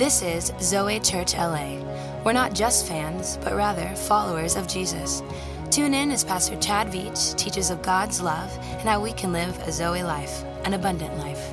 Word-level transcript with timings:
This 0.00 0.22
is 0.22 0.50
Zoe 0.62 0.98
Church 0.98 1.34
LA. 1.34 1.74
We're 2.24 2.32
not 2.32 2.54
just 2.54 2.88
fans, 2.88 3.36
but 3.44 3.54
rather 3.54 3.86
followers 3.94 4.56
of 4.56 4.66
Jesus. 4.66 5.22
Tune 5.70 5.92
in 5.92 6.10
as 6.10 6.24
Pastor 6.24 6.56
Chad 6.56 6.86
Veach 6.86 7.36
teaches 7.36 7.68
of 7.68 7.82
God's 7.82 8.22
love 8.22 8.50
and 8.78 8.88
how 8.88 9.02
we 9.02 9.12
can 9.12 9.30
live 9.30 9.54
a 9.68 9.70
Zoe 9.70 10.02
life, 10.02 10.42
an 10.64 10.72
abundant 10.72 11.18
life. 11.18 11.52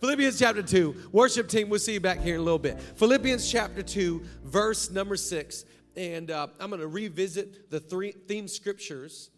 Philippians 0.00 0.38
chapter 0.38 0.62
2. 0.62 1.10
Worship 1.12 1.50
team, 1.50 1.68
we'll 1.68 1.80
see 1.80 1.92
you 1.92 2.00
back 2.00 2.20
here 2.20 2.36
in 2.36 2.40
a 2.40 2.42
little 2.42 2.58
bit. 2.58 2.80
Philippians 2.80 3.52
chapter 3.52 3.82
2, 3.82 4.22
verse 4.42 4.90
number 4.90 5.16
6. 5.18 5.66
And 5.96 6.30
uh, 6.30 6.46
I'm 6.58 6.70
going 6.70 6.80
to 6.80 6.88
revisit 6.88 7.70
the 7.70 7.78
three 7.78 8.12
theme 8.12 8.48
scriptures 8.48 9.28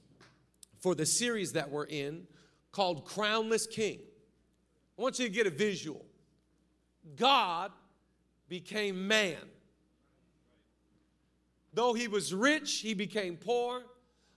for 0.79 0.95
the 0.95 1.05
series 1.05 1.55
that 1.55 1.69
we're 1.69 1.87
in 1.87 2.29
called 2.71 3.05
Crownless 3.05 3.69
King. 3.69 3.99
I 4.99 5.03
want 5.03 5.19
you 5.19 5.27
to 5.27 5.33
get 5.33 5.47
a 5.47 5.51
visual. 5.51 6.05
God 7.17 7.71
became 8.49 9.07
man. 9.07 9.37
Though 11.73 11.95
he 11.95 12.09
was 12.09 12.35
rich, 12.35 12.81
he 12.81 12.95
became 12.95 13.37
poor. 13.37 13.83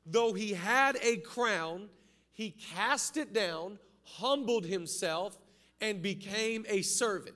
Though 0.05 0.33
he 0.33 0.53
had 0.53 0.97
a 1.01 1.17
crown, 1.17 1.89
he 2.33 2.51
cast 2.51 3.17
it 3.17 3.33
down, 3.33 3.79
humbled 4.03 4.65
himself, 4.65 5.37
and 5.79 6.01
became 6.01 6.65
a 6.69 6.83
servant. 6.83 7.35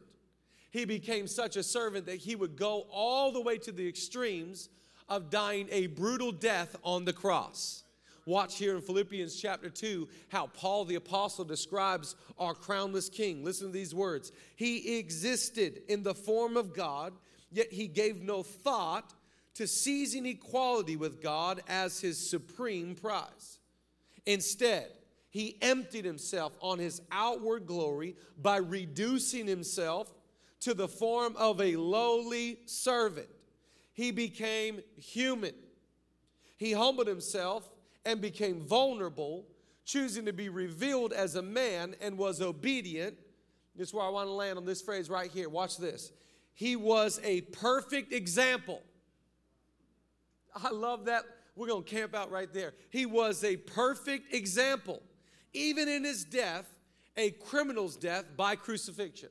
He 0.70 0.86
became 0.86 1.26
such 1.26 1.56
a 1.56 1.64
servant 1.64 2.06
that 2.06 2.18
he 2.18 2.36
would 2.36 2.56
go 2.56 2.86
all 2.92 3.32
the 3.32 3.42
way 3.42 3.58
to 3.60 3.72
the 3.72 3.88
extremes 3.88 4.70
of 5.08 5.30
dying 5.30 5.68
a 5.72 5.88
brutal 5.88 6.32
death 6.32 6.76
on 6.84 7.06
the 7.06 7.14
cross. 7.14 7.85
Watch 8.26 8.58
here 8.58 8.76
in 8.76 8.82
Philippians 8.82 9.40
chapter 9.40 9.70
2 9.70 10.08
how 10.30 10.48
Paul 10.48 10.86
the 10.86 10.96
apostle 10.96 11.46
describes 11.46 12.16
our 12.40 12.56
crownless 12.56 13.12
king. 13.12 13.44
Listen 13.44 13.68
to 13.68 13.74
these 13.74 13.94
words. 13.94 14.32
He 14.56 14.98
existed 14.98 15.84
in 15.88 16.02
the 16.02 16.16
form 16.16 16.58
of 16.58 16.74
God, 16.74 17.14
yet 17.52 17.72
he 17.72 17.88
gave 17.88 18.24
no 18.24 18.42
thought 18.42 19.14
to 19.54 19.68
seizing 19.68 20.26
equality 20.26 20.96
with 20.96 21.22
God 21.22 21.62
as 21.68 22.00
his 22.00 22.18
supreme 22.18 22.96
prize. 22.96 23.60
Instead, 24.26 24.90
he 25.30 25.58
emptied 25.62 26.06
himself 26.06 26.58
on 26.62 26.80
his 26.80 27.02
outward 27.12 27.68
glory 27.68 28.16
by 28.42 28.58
reducing 28.58 29.46
himself 29.46 30.12
to 30.62 30.74
the 30.74 30.88
form 30.88 31.36
of 31.38 31.62
a 31.62 31.76
lowly 31.76 32.60
servant. 32.66 33.28
He 33.94 34.12
became 34.12 34.82
human. 34.98 35.54
He 36.58 36.72
humbled 36.72 37.08
himself 37.08 37.70
and 38.06 38.22
became 38.22 38.62
vulnerable, 38.62 39.46
choosing 39.86 40.26
to 40.26 40.34
be 40.34 40.50
revealed 40.50 41.14
as 41.14 41.36
a 41.36 41.42
man 41.42 41.96
and 42.02 42.18
was 42.18 42.42
obedient. 42.42 43.18
This 43.76 43.90
is 43.90 43.94
where 43.94 44.06
I 44.06 44.10
want 44.10 44.28
to 44.28 44.34
land 44.34 44.58
on 44.58 44.66
this 44.66 44.82
phrase 44.82 45.10
right 45.10 45.30
here. 45.30 45.50
Watch 45.50 45.78
this. 45.78 46.12
He 46.54 46.76
was 46.76 47.20
a 47.24 47.42
perfect 47.42 48.14
example. 48.14 48.82
I 50.56 50.70
love 50.70 51.06
that. 51.06 51.24
We're 51.56 51.68
going 51.68 51.84
to 51.84 51.90
camp 51.90 52.16
out 52.16 52.32
right 52.32 52.52
there. 52.54 52.74
He 52.90 53.06
was 53.06 53.44
a 53.44 53.58
perfect 53.58 54.34
example, 54.34 55.02
even 55.54 55.88
in 55.88 56.04
his 56.04 56.24
death, 56.24 56.66
a 57.18 57.32
criminal's 57.32 57.96
death 57.96 58.26
by 58.36 58.56
crucifixion. 58.56 59.30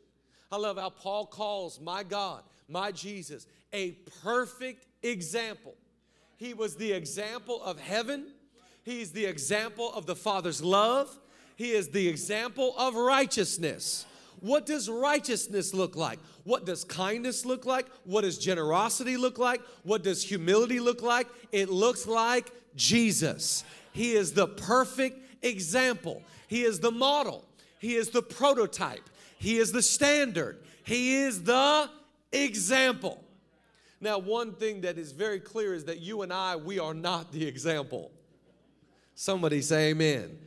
I 0.51 0.57
love 0.57 0.79
how 0.79 0.91
Paul 0.91 1.27
calls 1.27 1.81
my 1.81 2.03
God, 2.03 2.43
my 2.69 2.93
Jesus, 2.93 3.47
a 3.73 3.93
perfect 4.23 4.87
example. 5.03 5.75
He 6.37 6.55
was 6.55 6.77
the 6.77 6.93
example 6.93 7.63
of 7.63 7.79
heaven, 7.79 8.34
He's 8.85 9.13
the 9.13 9.25
example 9.25 9.93
of 9.95 10.07
the 10.07 10.15
Father's 10.15 10.63
love, 10.63 11.19
He 11.57 11.73
is 11.73 11.89
the 11.89 12.07
example 12.07 12.75
of 12.79 12.95
righteousness. 12.95 14.07
What 14.41 14.67
does 14.67 14.91
righteousness 14.91 15.73
look 15.73 15.97
like? 15.97 16.19
What 16.43 16.67
does 16.67 16.85
kindness 16.85 17.47
look 17.47 17.65
like? 17.65 17.87
What 18.05 18.23
does 18.23 18.37
generosity 18.37 19.17
look 19.17 19.39
like? 19.39 19.63
What 19.85 20.03
does 20.03 20.23
humility 20.23 20.81
look 20.81 21.01
like? 21.01 21.29
It 21.51 21.71
looks 21.71 22.07
like 22.07 22.51
Jesus. 22.77 23.65
He 23.93 24.13
is 24.13 24.35
the 24.35 24.49
perfect 24.49 25.43
example. 25.43 26.23
He 26.47 26.63
is 26.63 26.79
the 26.79 26.91
model. 26.91 27.47
He 27.79 27.95
is 27.95 28.11
the 28.11 28.21
prototype. 28.21 29.09
He 29.39 29.57
is 29.57 29.73
the 29.73 29.83
standard. 29.83 30.59
He 30.83 31.17
is 31.23 31.43
the 31.43 31.89
example. 32.33 33.25
Now, 34.01 34.19
one 34.19 34.53
thing 34.53 34.83
that 34.83 34.99
is 34.99 35.13
very 35.13 35.41
clear 35.41 35.73
is 35.73 35.85
that 35.85 36.01
you 36.01 36.21
and 36.21 36.33
I, 36.33 36.57
we 36.57 36.79
are 36.79 36.93
not 36.93 37.33
the 37.33 37.47
example. 37.47 38.11
Somebody 39.15 39.63
say 39.63 39.91
amen. 39.91 40.39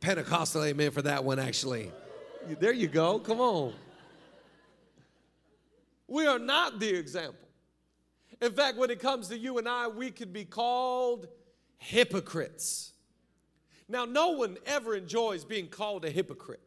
Pentecostal 0.00 0.64
amen 0.64 0.90
for 0.90 1.02
that 1.02 1.22
one, 1.22 1.38
actually. 1.38 1.92
There 2.58 2.72
you 2.72 2.88
go. 2.88 3.18
Come 3.18 3.40
on. 3.40 3.74
We 6.08 6.26
are 6.26 6.38
not 6.38 6.80
the 6.80 6.88
example. 6.88 7.48
In 8.40 8.52
fact, 8.52 8.78
when 8.78 8.90
it 8.90 9.00
comes 9.00 9.28
to 9.28 9.38
you 9.38 9.58
and 9.58 9.68
I, 9.68 9.88
we 9.88 10.10
could 10.10 10.32
be 10.32 10.44
called 10.44 11.28
hypocrites. 11.76 12.92
Now, 13.88 14.06
no 14.06 14.30
one 14.30 14.56
ever 14.66 14.96
enjoys 14.96 15.44
being 15.44 15.68
called 15.68 16.04
a 16.04 16.10
hypocrite. 16.10 16.62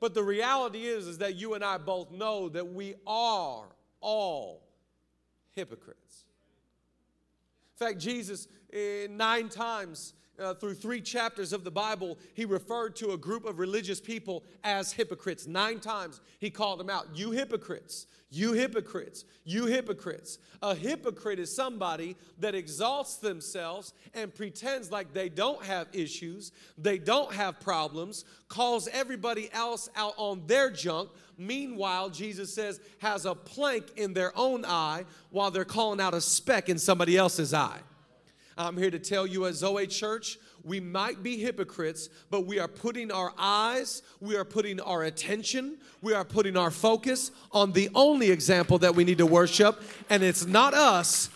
But 0.00 0.14
the 0.14 0.22
reality 0.22 0.86
is, 0.86 1.06
is 1.06 1.18
that 1.18 1.36
you 1.36 1.54
and 1.54 1.64
I 1.64 1.78
both 1.78 2.10
know 2.10 2.48
that 2.48 2.72
we 2.72 2.94
are 3.06 3.64
all 4.00 4.62
hypocrites. 5.52 6.24
In 7.80 7.86
fact, 7.86 7.98
Jesus, 7.98 8.48
eh, 8.72 9.06
nine 9.10 9.48
times 9.48 10.14
uh, 10.38 10.54
through 10.54 10.74
three 10.74 11.00
chapters 11.00 11.52
of 11.52 11.64
the 11.64 11.70
Bible, 11.70 12.18
he 12.34 12.44
referred 12.44 12.96
to 12.96 13.12
a 13.12 13.16
group 13.16 13.44
of 13.44 13.58
religious 13.58 14.00
people 14.00 14.44
as 14.62 14.92
hypocrites. 14.92 15.46
Nine 15.46 15.80
times 15.80 16.20
he 16.38 16.50
called 16.50 16.80
them 16.80 16.90
out. 16.90 17.06
You 17.14 17.30
hypocrites, 17.30 18.06
you 18.30 18.52
hypocrites, 18.52 19.24
you 19.44 19.66
hypocrites. 19.66 20.38
A 20.62 20.74
hypocrite 20.74 21.38
is 21.38 21.54
somebody 21.54 22.16
that 22.38 22.54
exalts 22.54 23.16
themselves 23.16 23.92
and 24.12 24.34
pretends 24.34 24.90
like 24.90 25.12
they 25.12 25.28
don't 25.28 25.62
have 25.64 25.88
issues, 25.92 26.52
they 26.76 26.98
don't 26.98 27.32
have 27.32 27.60
problems, 27.60 28.24
calls 28.48 28.88
everybody 28.88 29.52
else 29.52 29.88
out 29.94 30.14
on 30.16 30.46
their 30.46 30.70
junk. 30.70 31.10
Meanwhile, 31.36 32.10
Jesus 32.10 32.52
says, 32.52 32.80
has 32.98 33.26
a 33.26 33.34
plank 33.34 33.92
in 33.96 34.14
their 34.14 34.36
own 34.36 34.64
eye 34.64 35.04
while 35.30 35.50
they're 35.50 35.64
calling 35.64 36.00
out 36.00 36.14
a 36.14 36.20
speck 36.20 36.68
in 36.68 36.78
somebody 36.78 37.16
else's 37.16 37.52
eye. 37.52 37.80
I'm 38.56 38.76
here 38.76 38.90
to 38.90 38.98
tell 38.98 39.26
you 39.26 39.46
as 39.46 39.56
Zoe 39.56 39.86
Church, 39.86 40.38
we 40.62 40.80
might 40.80 41.22
be 41.22 41.36
hypocrites, 41.36 42.08
but 42.30 42.46
we 42.46 42.58
are 42.58 42.68
putting 42.68 43.10
our 43.10 43.32
eyes, 43.36 44.02
we 44.20 44.36
are 44.36 44.44
putting 44.44 44.80
our 44.80 45.02
attention, 45.02 45.78
we 46.00 46.14
are 46.14 46.24
putting 46.24 46.56
our 46.56 46.70
focus 46.70 47.30
on 47.52 47.72
the 47.72 47.90
only 47.94 48.30
example 48.30 48.78
that 48.78 48.94
we 48.94 49.04
need 49.04 49.18
to 49.18 49.26
worship, 49.26 49.82
and 50.08 50.22
it's 50.22 50.46
not 50.46 50.72
us. 50.72 51.28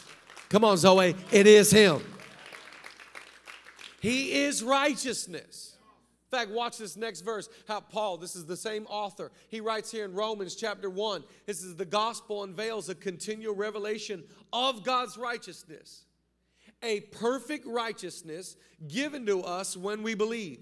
Come 0.48 0.64
on, 0.64 0.76
Zoe, 0.76 1.14
it 1.30 1.46
is 1.46 1.70
Him. 1.70 2.02
He 4.00 4.32
is 4.44 4.62
righteousness. 4.62 5.76
In 6.30 6.38
fact, 6.38 6.50
watch 6.50 6.78
this 6.78 6.96
next 6.96 7.22
verse. 7.22 7.48
How 7.66 7.80
Paul, 7.80 8.18
this 8.18 8.36
is 8.36 8.44
the 8.44 8.56
same 8.56 8.86
author, 8.86 9.32
he 9.48 9.60
writes 9.60 9.90
here 9.90 10.04
in 10.04 10.14
Romans 10.14 10.54
chapter 10.54 10.88
1. 10.88 11.24
This 11.46 11.62
is 11.62 11.74
the 11.74 11.86
gospel 11.86 12.44
unveils 12.44 12.88
a 12.88 12.94
continual 12.94 13.54
revelation 13.54 14.22
of 14.52 14.84
God's 14.84 15.16
righteousness 15.16 16.04
a 16.82 17.00
perfect 17.00 17.66
righteousness 17.66 18.56
given 18.86 19.26
to 19.26 19.42
us 19.42 19.76
when 19.76 20.02
we 20.02 20.14
believe. 20.14 20.60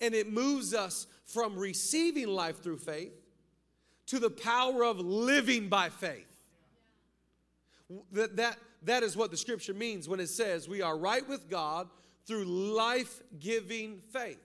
And 0.00 0.14
it 0.14 0.30
moves 0.30 0.74
us 0.74 1.06
from 1.24 1.56
receiving 1.56 2.28
life 2.28 2.62
through 2.62 2.78
faith 2.78 3.12
to 4.06 4.18
the 4.18 4.30
power 4.30 4.84
of 4.84 5.00
living 5.00 5.68
by 5.68 5.88
faith. 5.88 6.26
That, 8.12 8.36
that, 8.36 8.58
that 8.82 9.02
is 9.02 9.16
what 9.16 9.30
the 9.30 9.36
scripture 9.36 9.74
means 9.74 10.08
when 10.08 10.20
it 10.20 10.28
says 10.28 10.68
we 10.68 10.82
are 10.82 10.96
right 10.96 11.26
with 11.28 11.48
God 11.48 11.88
through 12.26 12.44
life 12.44 13.22
giving 13.38 14.00
faith. 14.12 14.40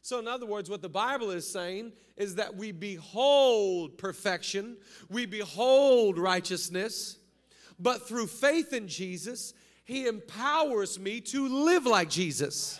So, 0.00 0.18
in 0.18 0.28
other 0.28 0.46
words, 0.46 0.70
what 0.70 0.80
the 0.80 0.88
Bible 0.88 1.30
is 1.30 1.50
saying 1.50 1.92
is 2.16 2.36
that 2.36 2.56
we 2.56 2.72
behold 2.72 3.98
perfection, 3.98 4.76
we 5.10 5.26
behold 5.26 6.18
righteousness, 6.18 7.18
but 7.78 8.08
through 8.08 8.28
faith 8.28 8.72
in 8.72 8.88
Jesus, 8.88 9.54
he 9.88 10.06
empowers 10.06 11.00
me 11.00 11.18
to 11.18 11.48
live 11.64 11.86
like 11.86 12.10
Jesus. 12.10 12.78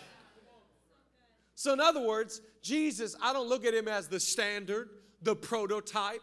So, 1.55 1.73
in 1.73 1.79
other 1.79 2.05
words, 2.05 2.39
Jesus, 2.61 3.15
I 3.19 3.33
don't 3.33 3.49
look 3.49 3.65
at 3.65 3.73
him 3.73 3.87
as 3.87 4.07
the 4.07 4.19
standard, 4.19 4.89
the 5.23 5.35
prototype, 5.35 6.21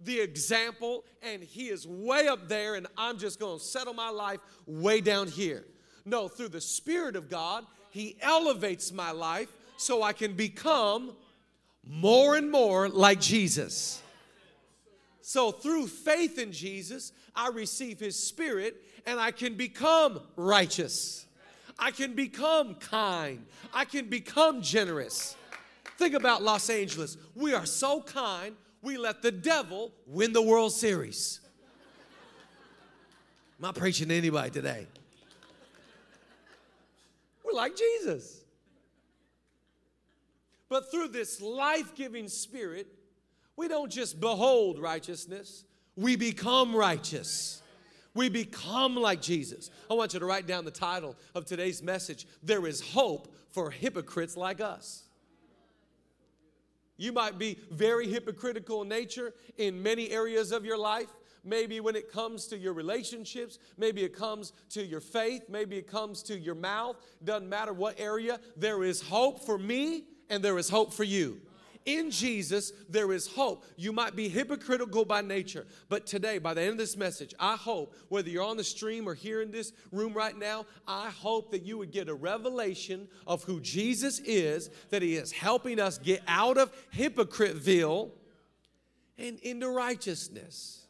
the 0.00 0.18
example, 0.18 1.04
and 1.20 1.42
he 1.42 1.68
is 1.68 1.86
way 1.86 2.28
up 2.28 2.48
there, 2.48 2.76
and 2.76 2.86
I'm 2.96 3.18
just 3.18 3.38
gonna 3.38 3.60
settle 3.60 3.92
my 3.92 4.08
life 4.08 4.40
way 4.66 5.02
down 5.02 5.28
here. 5.28 5.66
No, 6.06 6.28
through 6.28 6.48
the 6.48 6.62
Spirit 6.62 7.14
of 7.14 7.28
God, 7.28 7.66
he 7.90 8.16
elevates 8.22 8.92
my 8.92 9.10
life 9.10 9.50
so 9.76 10.02
I 10.02 10.14
can 10.14 10.32
become 10.32 11.14
more 11.84 12.36
and 12.36 12.50
more 12.50 12.88
like 12.88 13.20
Jesus. 13.20 14.00
So, 15.20 15.50
through 15.52 15.88
faith 15.88 16.38
in 16.38 16.52
Jesus, 16.52 17.12
I 17.34 17.48
receive 17.48 18.00
his 18.00 18.18
Spirit 18.18 18.76
and 19.06 19.20
I 19.20 19.30
can 19.30 19.54
become 19.54 20.20
righteous. 20.34 21.26
I 21.78 21.90
can 21.92 22.14
become 22.14 22.74
kind. 22.74 23.46
I 23.72 23.84
can 23.84 24.08
become 24.08 24.60
generous. 24.62 25.36
Think 25.96 26.14
about 26.14 26.42
Los 26.42 26.68
Angeles. 26.68 27.16
We 27.34 27.54
are 27.54 27.64
so 27.64 28.02
kind, 28.02 28.56
we 28.82 28.98
let 28.98 29.22
the 29.22 29.32
devil 29.32 29.92
win 30.06 30.32
the 30.32 30.42
World 30.42 30.72
Series. 30.72 31.40
I'm 33.58 33.62
not 33.62 33.74
preaching 33.76 34.08
to 34.08 34.14
anybody 34.14 34.50
today. 34.50 34.86
We're 37.44 37.52
like 37.52 37.76
Jesus. 37.76 38.42
But 40.68 40.90
through 40.90 41.08
this 41.08 41.40
life 41.40 41.94
giving 41.94 42.28
spirit, 42.28 42.88
we 43.56 43.68
don't 43.68 43.90
just 43.90 44.20
behold 44.20 44.78
righteousness, 44.78 45.64
we 45.94 46.16
become 46.16 46.74
righteous. 46.74 47.62
We 48.16 48.30
become 48.30 48.96
like 48.96 49.20
Jesus. 49.20 49.70
I 49.90 49.94
want 49.94 50.14
you 50.14 50.20
to 50.20 50.24
write 50.24 50.46
down 50.46 50.64
the 50.64 50.70
title 50.70 51.16
of 51.34 51.44
today's 51.44 51.82
message 51.82 52.26
There 52.42 52.66
is 52.66 52.80
Hope 52.80 53.28
for 53.50 53.70
Hypocrites 53.70 54.38
Like 54.38 54.58
Us. 54.58 55.02
You 56.96 57.12
might 57.12 57.38
be 57.38 57.58
very 57.70 58.08
hypocritical 58.08 58.80
in 58.80 58.88
nature 58.88 59.34
in 59.58 59.82
many 59.82 60.10
areas 60.10 60.50
of 60.50 60.64
your 60.64 60.78
life. 60.78 61.08
Maybe 61.44 61.78
when 61.80 61.94
it 61.94 62.10
comes 62.10 62.46
to 62.46 62.56
your 62.56 62.72
relationships, 62.72 63.58
maybe 63.76 64.02
it 64.02 64.16
comes 64.16 64.54
to 64.70 64.82
your 64.82 65.02
faith, 65.02 65.42
maybe 65.50 65.76
it 65.76 65.86
comes 65.86 66.22
to 66.22 66.38
your 66.38 66.54
mouth. 66.54 66.96
Doesn't 67.22 67.50
matter 67.50 67.74
what 67.74 68.00
area, 68.00 68.40
there 68.56 68.82
is 68.82 69.02
hope 69.02 69.44
for 69.44 69.58
me 69.58 70.04
and 70.30 70.42
there 70.42 70.56
is 70.56 70.70
hope 70.70 70.94
for 70.94 71.04
you. 71.04 71.42
In 71.86 72.10
Jesus, 72.10 72.72
there 72.88 73.12
is 73.12 73.28
hope. 73.28 73.64
You 73.76 73.92
might 73.92 74.16
be 74.16 74.28
hypocritical 74.28 75.04
by 75.04 75.20
nature, 75.20 75.66
but 75.88 76.04
today, 76.04 76.38
by 76.38 76.52
the 76.52 76.62
end 76.62 76.72
of 76.72 76.78
this 76.78 76.96
message, 76.96 77.32
I 77.38 77.54
hope, 77.54 77.94
whether 78.08 78.28
you're 78.28 78.44
on 78.44 78.56
the 78.56 78.64
stream 78.64 79.08
or 79.08 79.14
here 79.14 79.40
in 79.40 79.52
this 79.52 79.72
room 79.92 80.12
right 80.12 80.36
now, 80.36 80.66
I 80.88 81.10
hope 81.10 81.52
that 81.52 81.62
you 81.62 81.78
would 81.78 81.92
get 81.92 82.08
a 82.08 82.14
revelation 82.14 83.06
of 83.24 83.44
who 83.44 83.60
Jesus 83.60 84.18
is, 84.18 84.68
that 84.90 85.00
He 85.00 85.14
is 85.14 85.30
helping 85.30 85.78
us 85.78 85.98
get 85.98 86.22
out 86.26 86.58
of 86.58 86.72
hypocriteville 86.92 88.10
and 89.16 89.38
into 89.38 89.68
righteousness. 89.70 90.86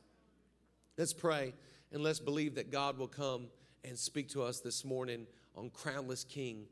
Let's 0.96 1.12
pray 1.12 1.52
and 1.92 2.02
let's 2.02 2.20
believe 2.20 2.54
that 2.54 2.72
God 2.72 2.96
will 2.96 3.06
come 3.06 3.49
and 3.84 3.99
speak 3.99 4.31
to 4.31 4.42
us 4.42 4.60
this 4.60 4.82
morning 4.82 5.26
on 5.54 5.69
Crownless 5.69 6.26
King, 6.26 6.64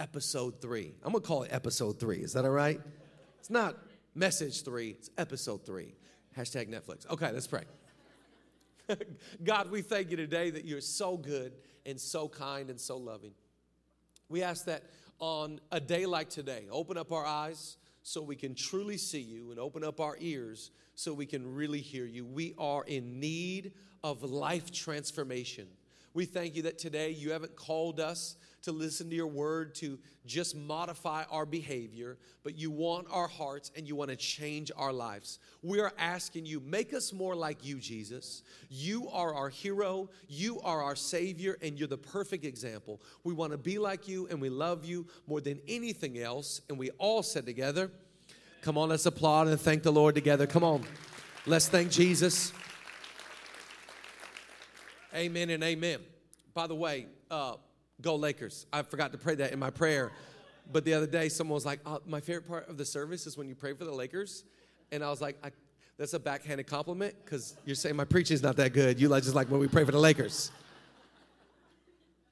episode 0.00 0.60
three. 0.60 0.94
I'm 1.04 1.12
gonna 1.12 1.24
call 1.24 1.44
it 1.44 1.52
episode 1.52 2.00
three. 2.00 2.18
Is 2.18 2.32
that 2.32 2.44
all 2.44 2.50
right? 2.50 2.80
It's 3.48 3.54
not 3.54 3.78
message 4.14 4.62
three, 4.62 4.90
it's 4.90 5.08
episode 5.16 5.64
three. 5.64 5.94
Hashtag 6.36 6.68
Netflix. 6.68 7.08
Okay, 7.10 7.32
let's 7.32 7.46
pray. 7.46 7.62
God, 9.42 9.70
we 9.70 9.80
thank 9.80 10.10
you 10.10 10.18
today 10.18 10.50
that 10.50 10.66
you're 10.66 10.82
so 10.82 11.16
good 11.16 11.54
and 11.86 11.98
so 11.98 12.28
kind 12.28 12.68
and 12.68 12.78
so 12.78 12.98
loving. 12.98 13.32
We 14.28 14.42
ask 14.42 14.66
that 14.66 14.82
on 15.18 15.62
a 15.72 15.80
day 15.80 16.04
like 16.04 16.28
today, 16.28 16.66
open 16.70 16.98
up 16.98 17.10
our 17.10 17.24
eyes 17.24 17.78
so 18.02 18.20
we 18.20 18.36
can 18.36 18.54
truly 18.54 18.98
see 18.98 19.22
you 19.22 19.50
and 19.50 19.58
open 19.58 19.82
up 19.82 19.98
our 19.98 20.18
ears 20.20 20.70
so 20.94 21.14
we 21.14 21.24
can 21.24 21.54
really 21.54 21.80
hear 21.80 22.04
you. 22.04 22.26
We 22.26 22.54
are 22.58 22.84
in 22.84 23.18
need 23.18 23.72
of 24.04 24.22
life 24.22 24.70
transformation. 24.70 25.68
We 26.14 26.24
thank 26.24 26.56
you 26.56 26.62
that 26.62 26.78
today 26.78 27.10
you 27.10 27.32
haven't 27.32 27.56
called 27.56 28.00
us 28.00 28.36
to 28.62 28.72
listen 28.72 29.08
to 29.08 29.16
your 29.16 29.26
word 29.26 29.74
to 29.76 29.98
just 30.26 30.56
modify 30.56 31.24
our 31.30 31.46
behavior, 31.46 32.18
but 32.42 32.58
you 32.58 32.70
want 32.70 33.06
our 33.10 33.28
hearts 33.28 33.70
and 33.76 33.86
you 33.86 33.94
want 33.94 34.10
to 34.10 34.16
change 34.16 34.70
our 34.76 34.92
lives. 34.92 35.38
We 35.62 35.80
are 35.80 35.92
asking 35.96 36.46
you, 36.46 36.60
make 36.60 36.92
us 36.92 37.12
more 37.12 37.34
like 37.34 37.64
you, 37.64 37.78
Jesus. 37.78 38.42
You 38.68 39.08
are 39.10 39.34
our 39.34 39.48
hero, 39.48 40.10
you 40.28 40.60
are 40.60 40.82
our 40.82 40.96
Savior, 40.96 41.56
and 41.62 41.78
you're 41.78 41.88
the 41.88 41.96
perfect 41.96 42.44
example. 42.44 43.00
We 43.24 43.32
want 43.32 43.52
to 43.52 43.58
be 43.58 43.78
like 43.78 44.08
you 44.08 44.26
and 44.28 44.40
we 44.40 44.48
love 44.48 44.84
you 44.84 45.06
more 45.26 45.40
than 45.40 45.60
anything 45.68 46.18
else. 46.18 46.60
And 46.68 46.78
we 46.78 46.90
all 46.98 47.22
said 47.22 47.46
together, 47.46 47.90
Come 48.60 48.76
on, 48.76 48.88
let's 48.88 49.06
applaud 49.06 49.46
and 49.46 49.60
thank 49.60 49.84
the 49.84 49.92
Lord 49.92 50.16
together. 50.16 50.46
Come 50.46 50.64
on, 50.64 50.82
let's 51.46 51.68
thank 51.68 51.92
Jesus. 51.92 52.52
Amen 55.14 55.50
and 55.50 55.62
amen. 55.62 56.00
By 56.54 56.66
the 56.66 56.74
way, 56.74 57.06
uh, 57.30 57.54
go 58.00 58.16
Lakers. 58.16 58.66
I 58.72 58.82
forgot 58.82 59.12
to 59.12 59.18
pray 59.18 59.34
that 59.36 59.52
in 59.52 59.58
my 59.58 59.70
prayer. 59.70 60.12
But 60.70 60.84
the 60.84 60.94
other 60.94 61.06
day, 61.06 61.28
someone 61.28 61.54
was 61.54 61.64
like, 61.64 61.80
oh, 61.86 62.00
My 62.06 62.20
favorite 62.20 62.46
part 62.46 62.68
of 62.68 62.76
the 62.76 62.84
service 62.84 63.26
is 63.26 63.36
when 63.38 63.48
you 63.48 63.54
pray 63.54 63.72
for 63.72 63.84
the 63.84 63.92
Lakers. 63.92 64.44
And 64.92 65.02
I 65.02 65.08
was 65.08 65.20
like, 65.20 65.38
I, 65.42 65.50
That's 65.96 66.12
a 66.12 66.18
backhanded 66.18 66.66
compliment 66.66 67.14
because 67.24 67.56
you're 67.64 67.74
saying 67.74 67.96
my 67.96 68.04
preaching 68.04 68.34
is 68.34 68.42
not 68.42 68.56
that 68.56 68.72
good. 68.72 69.00
You 69.00 69.08
like 69.08 69.22
just 69.22 69.34
like 69.34 69.50
when 69.50 69.60
we 69.60 69.68
pray 69.68 69.84
for 69.84 69.92
the 69.92 69.98
Lakers. 69.98 70.50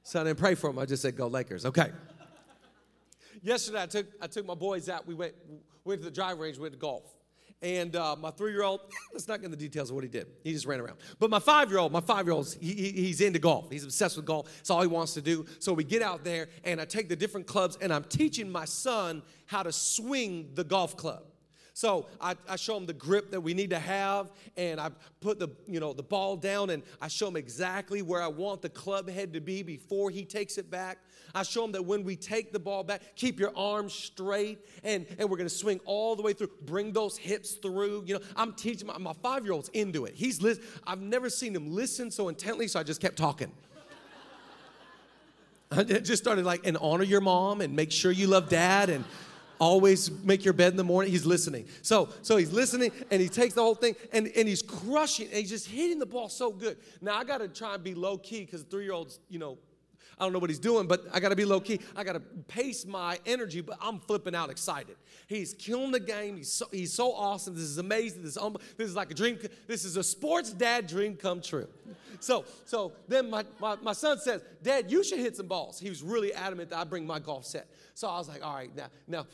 So 0.03 0.21
I 0.21 0.25
didn't 0.25 0.39
pray 0.39 0.55
for 0.55 0.71
them. 0.71 0.79
I 0.79 0.85
just 0.85 1.03
said, 1.03 1.17
Go 1.17 1.29
Lakers. 1.29 1.65
Okay. 1.65 1.91
Yesterday, 3.43 3.83
I 3.83 3.87
took, 3.87 4.07
I 4.21 4.27
took 4.27 4.45
my 4.45 4.55
boys 4.55 4.89
out. 4.89 5.07
We 5.07 5.15
went, 5.15 5.35
went 5.85 6.01
to 6.01 6.05
the 6.07 6.11
driving 6.11 6.41
range, 6.41 6.57
we 6.57 6.63
went 6.63 6.75
to 6.75 6.81
golf. 6.81 7.05
And 7.63 7.97
uh, 7.97 8.17
my 8.17 8.31
three 8.31 8.53
year 8.53 8.63
old, 8.63 8.81
let's 9.13 9.27
not 9.29 9.41
get 9.41 9.47
into 9.47 9.57
the 9.57 9.65
details 9.65 9.91
of 9.91 9.95
what 9.95 10.05
he 10.05 10.11
did. 10.11 10.27
He 10.45 10.53
just 10.53 10.67
ran 10.67 10.81
around. 10.81 10.99
But 11.19 11.31
my 11.31 11.39
five 11.39 11.71
year 11.71 11.79
old, 11.79 11.91
my 11.91 12.01
five 12.01 12.27
year 12.27 12.35
old, 12.35 12.55
he, 12.61 12.75
he, 12.75 12.93
he's 12.93 13.21
into 13.21 13.39
golf. 13.39 13.71
He's 13.71 13.85
obsessed 13.85 14.17
with 14.17 14.27
golf. 14.27 14.49
It's 14.61 14.71
all 14.71 14.83
he 14.83 14.89
wants 14.89 15.15
to 15.15 15.23
do. 15.23 15.47
So 15.59 15.73
we 15.73 15.85
get 15.85 16.03
out 16.03 16.23
there 16.23 16.49
and 16.65 16.81
I 16.81 16.85
take 16.85 17.09
the 17.09 17.17
different 17.17 17.47
clubs 17.47 17.79
and 17.81 17.93
I'm 17.93 18.05
teaching 18.05 18.51
my 18.51 18.67
son 18.67 19.23
how 19.47 19.63
to 19.63 19.73
swing 19.73 20.51
the 20.55 20.65
golf 20.65 20.97
club. 20.97 21.23
So 21.77 22.07
I, 22.23 22.37
I, 22.49 22.57
show 22.57 22.79
him 22.79 22.87
the 22.87 22.95
grip 22.95 23.33
that 23.33 23.41
we 23.43 23.53
need 23.53 23.69
to 23.69 23.79
have, 23.79 24.33
and 24.57 24.81
I 24.81 24.89
put 25.21 25.39
the 25.39 25.51
you 25.69 25.79
know 25.79 25.93
the 25.93 26.03
ball 26.03 26.35
down, 26.35 26.71
and 26.71 26.83
I 27.03 27.09
show 27.09 27.29
him 27.29 27.37
exactly 27.37 28.01
where 28.01 28.23
I 28.23 28.29
want 28.29 28.63
the 28.63 28.71
club 28.71 29.11
head 29.11 29.35
to 29.35 29.43
be 29.43 29.63
before 29.63 30.09
he 30.09 30.25
takes 30.25 30.57
it 30.57 30.71
back. 30.71 30.97
I 31.35 31.43
show 31.43 31.61
them 31.61 31.73
that 31.73 31.85
when 31.85 32.03
we 32.03 32.17
take 32.17 32.51
the 32.51 32.59
ball 32.59 32.83
back, 32.83 33.03
keep 33.15 33.39
your 33.39 33.53
arms 33.55 33.93
straight 33.93 34.59
and, 34.85 35.05
and 35.19 35.29
we're 35.29 35.37
to 35.37 35.51
swing 35.51 35.81
all 35.85 36.17
the 36.17 36.23
way 36.23 36.33
through. 36.33 36.49
Bring 36.65 36.93
those 36.93 37.19
hips 37.19 37.57
through. 37.57 38.05
You 38.07 38.15
know, 38.15 38.21
I'm 38.37 38.55
teaching 38.55 38.87
my, 38.87 38.97
my 38.97 39.13
five 39.13 39.45
year 39.45 39.53
old's 39.53 39.69
into 39.75 40.07
it. 40.07 40.15
He's 40.15 40.43
I've 40.87 41.03
never 41.03 41.29
seen 41.29 41.55
him 41.55 41.75
listen 41.75 42.11
so 42.11 42.31
intently, 42.31 42.69
so 42.69 42.81
I 42.81 42.85
just 42.85 43.03
kept 43.03 43.19
talking. 43.19 43.53
I 45.71 45.83
just 45.83 46.23
started 46.23 46.47
like, 46.47 46.67
and 46.67 46.79
honor 46.79 47.05
your 47.05 47.21
mom 47.21 47.61
and 47.61 47.77
make 47.77 47.93
sure 47.93 48.11
you 48.11 48.29
love 48.29 48.49
dad 48.49 48.89
and 48.89 49.05
always 49.59 50.11
make 50.23 50.45
your 50.45 50.55
bed 50.55 50.73
in 50.73 50.77
the 50.77 50.85
morning. 50.85 51.11
He's 51.11 51.27
listening. 51.27 51.67
So, 51.83 52.09
so 52.23 52.37
he's 52.37 52.53
listening 52.53 52.93
and 53.11 53.21
he 53.21 53.29
takes 53.29 53.55
the 53.55 53.63
whole 53.63 53.75
thing 53.75 53.97
and, 54.13 54.29
and 54.37 54.49
he's 54.49 54.63
crushing 54.63 55.27
and 55.29 55.37
he's 55.37 55.51
just 55.51 55.69
hitting 55.69 55.99
the 55.99 56.07
ball 56.07 56.29
so 56.29 56.51
good. 56.51 56.77
Now 57.01 57.17
I 57.17 57.25
got 57.25 57.39
to 57.39 57.49
try 57.49 57.75
and 57.75 57.83
be 57.83 57.95
low 57.95 58.19
key 58.19 58.45
because 58.45 58.63
three 58.63 58.85
year 58.85 58.93
olds, 58.93 59.21
you 59.29 59.39
know, 59.39 59.59
I 60.19 60.25
don't 60.25 60.33
know 60.33 60.39
what 60.39 60.49
he's 60.49 60.59
doing, 60.59 60.87
but 60.87 61.05
I 61.13 61.21
got 61.21 61.29
to 61.29 61.37
be 61.37 61.45
low 61.45 61.61
key. 61.61 61.81
I 61.95 62.03
got 62.03 62.15
to 62.15 62.21
pace 62.21 62.87
my 62.87 63.19
energy, 63.27 63.61
but 63.61 63.77
I'm 63.83 64.01
flipping 64.01 64.35
out 64.35 64.51
excited. 64.51 64.97
He's 65.27 65.53
killing 65.53 65.91
the 65.91 66.01
game. 66.01 66.39
He's 66.39 66.51
so, 66.51 66.67
he's 66.73 66.93
so 66.93 67.13
awesome. 67.13 67.55
This 67.55 67.65
is 67.65 67.77
amazing. 67.77 68.23
This 68.23 68.33
is, 68.33 68.39
um, 68.39 68.57
this 68.79 68.89
is 68.89 68.97
like 68.97 69.11
a 69.11 69.15
dream. 69.15 69.39
This 69.67 69.85
is 69.85 69.97
a 69.99 70.03
sports 70.03 70.53
dad 70.53 70.87
dream 70.87 71.17
come 71.17 71.43
true. 71.43 71.69
So, 72.21 72.47
so 72.65 72.93
then 73.09 73.29
my, 73.29 73.45
my, 73.61 73.77
my 73.83 73.93
son 73.93 74.19
says, 74.19 74.43
Dad, 74.63 74.91
you 74.91 75.05
should 75.05 75.19
hit 75.19 75.37
some 75.37 75.49
balls. 75.49 75.79
He 75.79 75.91
was 75.91 76.03
really 76.03 76.33
adamant 76.33 76.71
that 76.71 76.79
I 76.79 76.85
bring 76.85 77.07
my 77.07 77.19
golf 77.19 77.45
set. 77.45 77.69
So 77.93 78.09
I 78.09 78.17
was 78.17 78.29
like, 78.29 78.45
all 78.45 78.55
right, 78.55 78.75
now, 78.75 78.87
now 79.07 79.27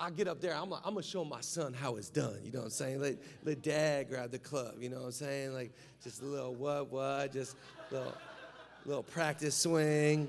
I 0.00 0.10
get 0.10 0.28
up 0.28 0.40
there, 0.40 0.54
I'm, 0.54 0.70
like, 0.70 0.82
I'm 0.84 0.94
gonna 0.94 1.02
show 1.02 1.24
my 1.24 1.40
son 1.40 1.74
how 1.74 1.96
it's 1.96 2.08
done. 2.08 2.38
You 2.44 2.52
know 2.52 2.60
what 2.60 2.66
I'm 2.66 2.70
saying? 2.70 3.00
Let, 3.00 3.16
let 3.44 3.62
dad 3.62 4.08
grab 4.08 4.30
the 4.30 4.38
club. 4.38 4.74
You 4.80 4.90
know 4.90 4.98
what 4.98 5.06
I'm 5.06 5.12
saying? 5.12 5.54
Like 5.54 5.72
just 6.04 6.22
a 6.22 6.24
little 6.24 6.54
what, 6.54 6.92
what, 6.92 7.32
just 7.32 7.56
a 7.90 7.94
little 7.94 8.14
little 8.88 9.02
practice 9.02 9.54
swing. 9.54 10.28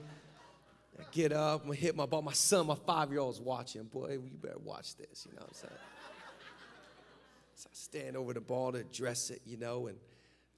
I 1.00 1.04
get 1.14 1.32
up, 1.32 1.62
I'm 1.62 1.68
gonna 1.68 1.80
hit 1.80 1.96
my 1.96 2.06
ball. 2.06 2.22
My 2.22 2.34
son, 2.34 2.68
my 2.68 2.76
five 2.76 3.10
year 3.10 3.22
old's 3.22 3.40
watching. 3.40 3.84
Boy, 3.84 4.20
you 4.22 4.38
better 4.42 4.60
watch 4.60 4.98
this, 4.98 5.26
you 5.26 5.34
know 5.34 5.44
what 5.44 5.50
I'm 5.50 5.56
saying? 5.56 5.74
So 7.56 7.70
I 7.72 7.76
stand 7.76 8.18
over 8.18 8.34
the 8.34 8.42
ball 8.42 8.74
to 8.74 8.80
address 8.80 9.30
it, 9.30 9.42
you 9.46 9.56
know, 9.56 9.88
and 9.88 9.98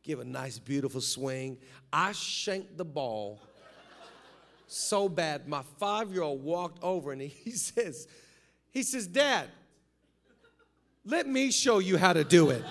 give 0.02 0.20
a 0.20 0.26
nice, 0.26 0.58
beautiful 0.58 1.00
swing. 1.00 1.58
I 1.94 2.12
shanked 2.14 2.76
the 2.76 2.86
ball 2.86 3.40
so 4.66 5.08
bad. 5.08 5.48
My 5.48 5.62
five 5.78 6.12
year 6.12 6.24
old 6.24 6.44
walked 6.44 6.84
over 6.84 7.12
and 7.12 7.22
he 7.22 7.52
says, 7.52 8.08
he 8.72 8.82
says, 8.82 9.06
Dad, 9.06 9.48
let 11.06 11.28
me 11.28 11.52
show 11.52 11.78
you 11.78 11.98
how 11.98 12.14
to 12.14 12.24
do 12.24 12.50
it. 12.50 12.64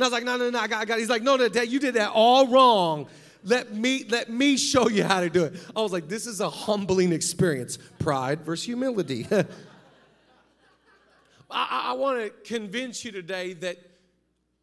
And 0.00 0.06
I 0.06 0.06
was 0.06 0.12
like, 0.14 0.24
no, 0.24 0.38
no, 0.38 0.48
no, 0.48 0.58
I 0.58 0.66
got, 0.66 0.80
I 0.80 0.84
got. 0.86 0.98
He's 0.98 1.10
like, 1.10 1.22
no, 1.22 1.36
no, 1.36 1.46
Dad, 1.46 1.68
you 1.68 1.78
did 1.78 1.92
that 1.96 2.12
all 2.14 2.46
wrong. 2.46 3.06
Let 3.44 3.74
me, 3.74 4.06
let 4.08 4.30
me 4.30 4.56
show 4.56 4.88
you 4.88 5.04
how 5.04 5.20
to 5.20 5.28
do 5.28 5.44
it. 5.44 5.60
I 5.76 5.82
was 5.82 5.92
like, 5.92 6.08
this 6.08 6.26
is 6.26 6.40
a 6.40 6.48
humbling 6.48 7.12
experience. 7.12 7.76
Pride 7.98 8.40
versus 8.40 8.64
humility. 8.64 9.26
I, 11.50 11.90
I 11.90 11.92
want 11.92 12.18
to 12.18 12.30
convince 12.50 13.04
you 13.04 13.12
today 13.12 13.52
that 13.52 13.76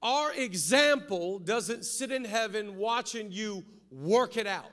our 0.01 0.34
example 0.34 1.38
doesn't 1.38 1.86
sit 1.86 2.12
in 2.12 2.25
heaven 2.25 2.75
watching 2.75 3.32
you 3.32 3.63
work 3.91 4.38
it 4.38 4.48
out. 4.48 4.65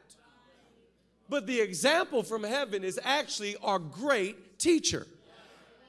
But 1.29 1.47
the 1.47 1.61
example 1.61 2.23
from 2.23 2.43
heaven 2.43 2.85
is 2.85 2.99
actually 3.05 3.57
our 3.63 3.79
great 3.79 4.59
teacher. 4.59 5.07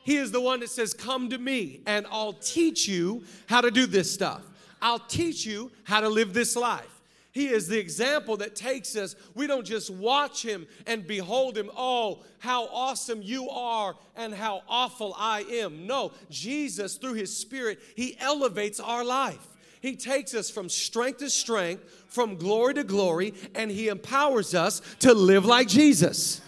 He 0.04 0.18
is 0.18 0.34
the 0.34 0.42
one 0.42 0.60
that 0.60 0.70
says, 0.70 0.94
Come 0.94 1.30
to 1.30 1.38
me 1.38 1.80
and 1.86 2.06
I'll 2.12 2.34
teach 2.34 2.90
you 2.90 3.24
how 3.48 3.62
to 3.62 3.72
do 3.72 3.86
this 3.86 4.14
stuff. 4.14 4.42
I'll 4.86 5.00
teach 5.00 5.48
you 5.48 5.72
how 5.84 6.02
to 6.02 6.10
live 6.10 6.32
this 6.32 6.56
life. 6.56 7.02
He 7.32 7.48
is 7.48 7.68
the 7.68 7.80
example 7.80 8.38
that 8.38 8.56
takes 8.56 8.96
us. 8.96 9.16
We 9.34 9.48
don't 9.48 9.66
just 9.66 9.90
watch 9.90 10.46
him 10.46 10.68
and 10.86 11.08
behold 11.08 11.58
him, 11.58 11.72
oh, 11.76 12.24
how 12.38 12.68
awesome 12.68 13.24
you 13.24 13.50
are 13.50 13.96
and 14.16 14.32
how 14.32 14.62
awful 14.70 15.16
I 15.18 15.42
am. 15.50 15.88
No, 15.88 16.12
Jesus, 16.30 16.98
through 16.98 17.16
his 17.16 17.36
spirit, 17.36 17.80
he 17.96 18.16
elevates 18.20 18.80
our 18.80 19.04
life. 19.04 19.48
He 19.82 19.96
takes 19.96 20.36
us 20.36 20.52
from 20.52 20.70
strength 20.70 21.18
to 21.18 21.32
strength, 21.32 22.06
from 22.08 22.36
glory 22.36 22.76
to 22.76 22.84
glory, 22.84 23.34
and 23.56 23.72
he 23.72 23.88
empowers 23.88 24.54
us 24.54 24.84
to 25.00 25.16
live 25.16 25.46
like 25.46 25.68
Jesus. 25.68 26.42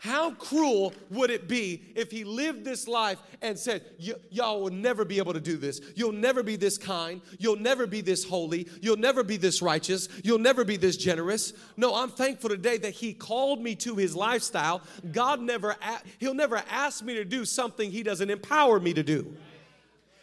How 0.00 0.30
cruel 0.30 0.94
would 1.10 1.28
it 1.28 1.46
be 1.46 1.82
if 1.94 2.10
he 2.10 2.24
lived 2.24 2.64
this 2.64 2.88
life 2.88 3.18
and 3.42 3.58
said, 3.58 3.84
Y'all 4.30 4.62
will 4.62 4.70
never 4.70 5.04
be 5.04 5.18
able 5.18 5.34
to 5.34 5.40
do 5.42 5.58
this. 5.58 5.78
You'll 5.94 6.12
never 6.12 6.42
be 6.42 6.56
this 6.56 6.78
kind. 6.78 7.20
You'll 7.38 7.58
never 7.58 7.86
be 7.86 8.00
this 8.00 8.24
holy. 8.24 8.66
You'll 8.80 8.96
never 8.96 9.22
be 9.22 9.36
this 9.36 9.60
righteous. 9.60 10.08
You'll 10.24 10.38
never 10.38 10.64
be 10.64 10.78
this 10.78 10.96
generous. 10.96 11.52
No, 11.76 11.94
I'm 11.94 12.08
thankful 12.08 12.48
today 12.48 12.78
that 12.78 12.92
he 12.92 13.12
called 13.12 13.60
me 13.60 13.74
to 13.76 13.94
his 13.94 14.16
lifestyle. 14.16 14.80
God 15.12 15.42
never, 15.42 15.76
he'll 16.16 16.32
never 16.32 16.62
ask 16.70 17.04
me 17.04 17.16
to 17.16 17.24
do 17.26 17.44
something 17.44 17.90
he 17.90 18.02
doesn't 18.02 18.30
empower 18.30 18.80
me 18.80 18.94
to 18.94 19.02
do. 19.02 19.36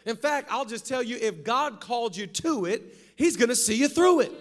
In 0.06 0.16
fact, 0.16 0.48
I'll 0.50 0.64
just 0.64 0.88
tell 0.88 1.04
you 1.04 1.18
if 1.20 1.44
God 1.44 1.78
called 1.78 2.16
you 2.16 2.26
to 2.26 2.64
it, 2.64 2.96
he's 3.14 3.36
going 3.36 3.50
to 3.50 3.56
see 3.56 3.76
you 3.76 3.88
through 3.88 4.22
it. 4.22 4.32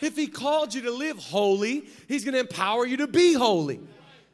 If 0.00 0.16
he 0.16 0.26
called 0.26 0.72
you 0.72 0.80
to 0.82 0.90
live 0.90 1.18
holy, 1.18 1.84
he's 2.06 2.24
going 2.24 2.32
to 2.32 2.40
empower 2.40 2.86
you 2.86 2.96
to 2.96 3.06
be 3.06 3.34
holy. 3.34 3.80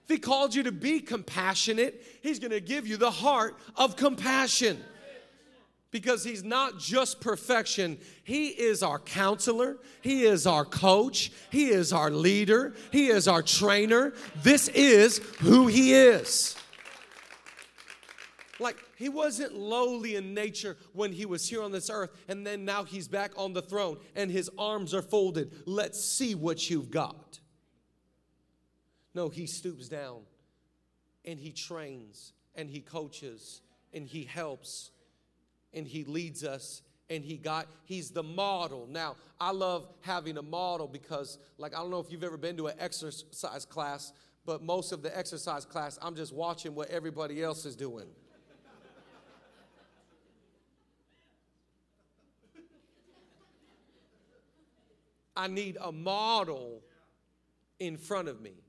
If 0.05 0.11
He 0.11 0.19
called 0.19 0.55
you 0.55 0.63
to 0.65 0.73
be 0.73 1.01
compassionate, 1.01 2.03
He's 2.23 2.39
going 2.39 2.51
to 2.51 2.61
give 2.61 2.87
you 2.87 2.97
the 2.97 3.11
heart 3.11 3.57
of 3.77 3.97
compassion. 3.97 4.83
Because 5.91 6.25
He's 6.25 6.45
not 6.45 6.79
just 6.79 7.21
perfection, 7.21 7.99
He 8.25 8.49
is 8.49 8.83
our 8.83 8.99
counselor, 8.99 9.79
He 10.03 10.25
is 10.25 10.47
our 10.47 10.65
coach, 10.65 11.33
He 11.51 11.69
is 11.69 11.93
our 11.93 12.11
leader, 12.11 12.75
He 12.93 13.09
is 13.09 13.29
our 13.29 13.43
trainer. 13.43 14.13
This 14.43 14.69
is 14.69 15.19
who 15.41 15.67
He 15.67 15.95
is. 15.95 16.57
Like, 18.61 18.77
he 18.97 19.09
wasn't 19.09 19.55
lowly 19.55 20.17
in 20.17 20.35
nature 20.35 20.77
when 20.93 21.13
he 21.13 21.27
was 21.27 21.49
here 21.49 21.63
on 21.63 21.73
this 21.73 21.91
earth, 21.91 22.11
and 22.29 22.47
then 22.47 22.65
now 22.65 22.85
he's 22.85 23.09
back 23.09 23.33
on 23.37 23.53
the 23.53 23.63
throne 23.63 23.99
and 24.15 24.31
his 24.31 24.49
arms 24.57 24.95
are 24.95 25.03
folded. 25.03 25.53
Let's 25.67 26.03
see 26.03 26.35
what 26.35 26.71
you've 26.71 26.91
got. 26.91 27.41
No, 29.15 29.29
he 29.29 29.47
stoops 29.47 29.89
down 29.89 30.23
and 31.25 31.39
he 31.39 31.53
trains 31.53 32.33
and 32.55 32.69
he 32.69 32.81
coaches 32.81 33.63
and 33.93 34.07
he 34.07 34.25
helps 34.25 34.91
and 35.73 35.87
he 35.87 36.05
leads 36.05 36.45
us 36.45 36.83
and 37.11 37.25
he 37.25 37.37
got 37.37 37.69
he's 37.85 38.11
the 38.11 38.23
model. 38.23 38.87
Now 38.91 39.17
i 39.41 39.51
love 39.51 39.89
having 40.01 40.39
a 40.39 40.43
model 40.43 40.87
because 40.87 41.39
like 41.59 41.75
i 41.75 41.79
don't 41.79 41.91
know 41.91 42.01
if 42.01 42.11
you've 42.11 42.25
ever 42.25 42.37
been 42.37 42.57
to 42.57 42.69
an 42.69 42.77
exercise 42.79 43.65
class 43.65 44.13
but 44.47 44.63
most 44.63 44.93
of 44.93 45.03
the 45.03 45.17
exercise 45.17 45.65
class 45.65 45.99
i'm 46.01 46.15
just 46.15 46.33
watching 46.33 46.75
what 46.75 46.89
everybody 46.91 47.43
else 47.43 47.65
is 47.65 47.77
doing. 47.77 48.07
I 55.37 55.49
need 55.49 55.77
a 55.81 55.91
model 55.91 56.83
in 57.81 57.97
front 57.97 58.29
of 58.29 58.41
me 58.41 58.64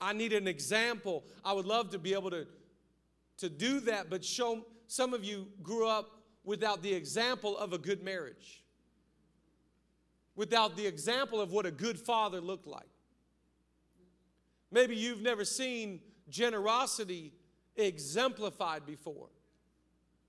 I 0.00 0.12
need 0.12 0.32
an 0.32 0.46
example. 0.46 1.24
I 1.44 1.52
would 1.52 1.66
love 1.66 1.90
to 1.90 1.98
be 1.98 2.14
able 2.14 2.30
to, 2.30 2.46
to 3.38 3.48
do 3.48 3.80
that, 3.80 4.10
but 4.10 4.24
show 4.24 4.64
some 4.86 5.14
of 5.14 5.24
you 5.24 5.46
grew 5.62 5.88
up 5.88 6.10
without 6.44 6.82
the 6.82 6.92
example 6.92 7.56
of 7.56 7.72
a 7.72 7.78
good 7.78 8.02
marriage, 8.02 8.62
without 10.36 10.76
the 10.76 10.86
example 10.86 11.40
of 11.40 11.52
what 11.52 11.66
a 11.66 11.70
good 11.70 11.98
father 11.98 12.40
looked 12.40 12.66
like. 12.66 12.88
Maybe 14.70 14.96
you've 14.96 15.22
never 15.22 15.44
seen 15.44 16.00
generosity 16.28 17.32
exemplified 17.76 18.84
before. 18.84 19.28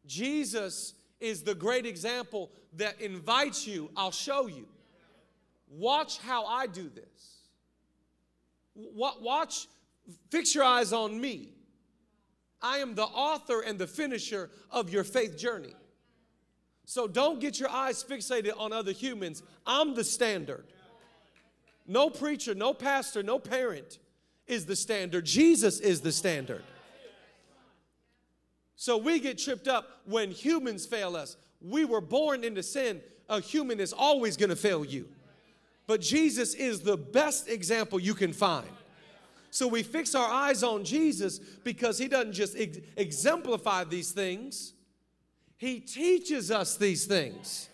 Jesus 0.05 0.93
is 1.19 1.43
the 1.43 1.55
great 1.55 1.85
example 1.85 2.51
that 2.73 2.99
invites 3.01 3.65
you, 3.65 3.89
I'll 3.95 4.11
show 4.11 4.47
you. 4.47 4.67
Watch 5.67 6.19
how 6.19 6.45
I 6.45 6.67
do 6.67 6.89
this. 6.89 7.34
Watch, 8.75 9.67
fix 10.29 10.53
your 10.53 10.63
eyes 10.63 10.93
on 10.93 11.19
me. 11.19 11.49
I 12.61 12.79
am 12.79 12.95
the 12.95 13.03
author 13.03 13.61
and 13.61 13.79
the 13.79 13.87
finisher 13.87 14.49
of 14.71 14.89
your 14.89 15.03
faith 15.03 15.37
journey. 15.37 15.75
So 16.85 17.07
don't 17.07 17.39
get 17.39 17.59
your 17.59 17.69
eyes 17.69 18.03
fixated 18.03 18.53
on 18.57 18.73
other 18.73 18.91
humans. 18.91 19.43
I'm 19.65 19.95
the 19.95 20.03
standard. 20.03 20.65
No 21.87 22.09
preacher, 22.09 22.55
no 22.55 22.73
pastor, 22.73 23.23
no 23.23 23.39
parent 23.39 23.99
is 24.47 24.65
the 24.65 24.75
standard. 24.75 25.25
Jesus 25.25 25.79
is 25.79 26.01
the 26.01 26.11
standard. 26.11 26.63
So 28.75 28.97
we 28.97 29.19
get 29.19 29.37
tripped 29.37 29.67
up 29.67 30.01
when 30.05 30.31
humans 30.31 30.85
fail 30.85 31.15
us. 31.15 31.37
We 31.61 31.85
were 31.85 32.01
born 32.01 32.43
into 32.43 32.61
sin. 32.61 33.01
A 33.29 33.39
human 33.39 33.79
is 33.79 33.93
always 33.93 34.37
going 34.37 34.49
to 34.49 34.55
fail 34.55 34.85
you. 34.85 35.07
But 35.87 36.01
Jesus 36.01 36.53
is 36.53 36.81
the 36.81 36.97
best 36.97 37.47
example 37.47 37.99
you 37.99 38.13
can 38.13 38.33
find. 38.33 38.67
So 39.51 39.67
we 39.67 39.83
fix 39.83 40.15
our 40.15 40.27
eyes 40.27 40.63
on 40.63 40.83
Jesus 40.83 41.39
because 41.39 41.97
he 41.97 42.07
doesn't 42.07 42.33
just 42.33 42.57
ex- 42.57 42.79
exemplify 42.97 43.85
these 43.85 44.11
things, 44.11 44.73
he 45.57 45.79
teaches 45.79 46.51
us 46.51 46.75
these 46.75 47.05
things. 47.05 47.69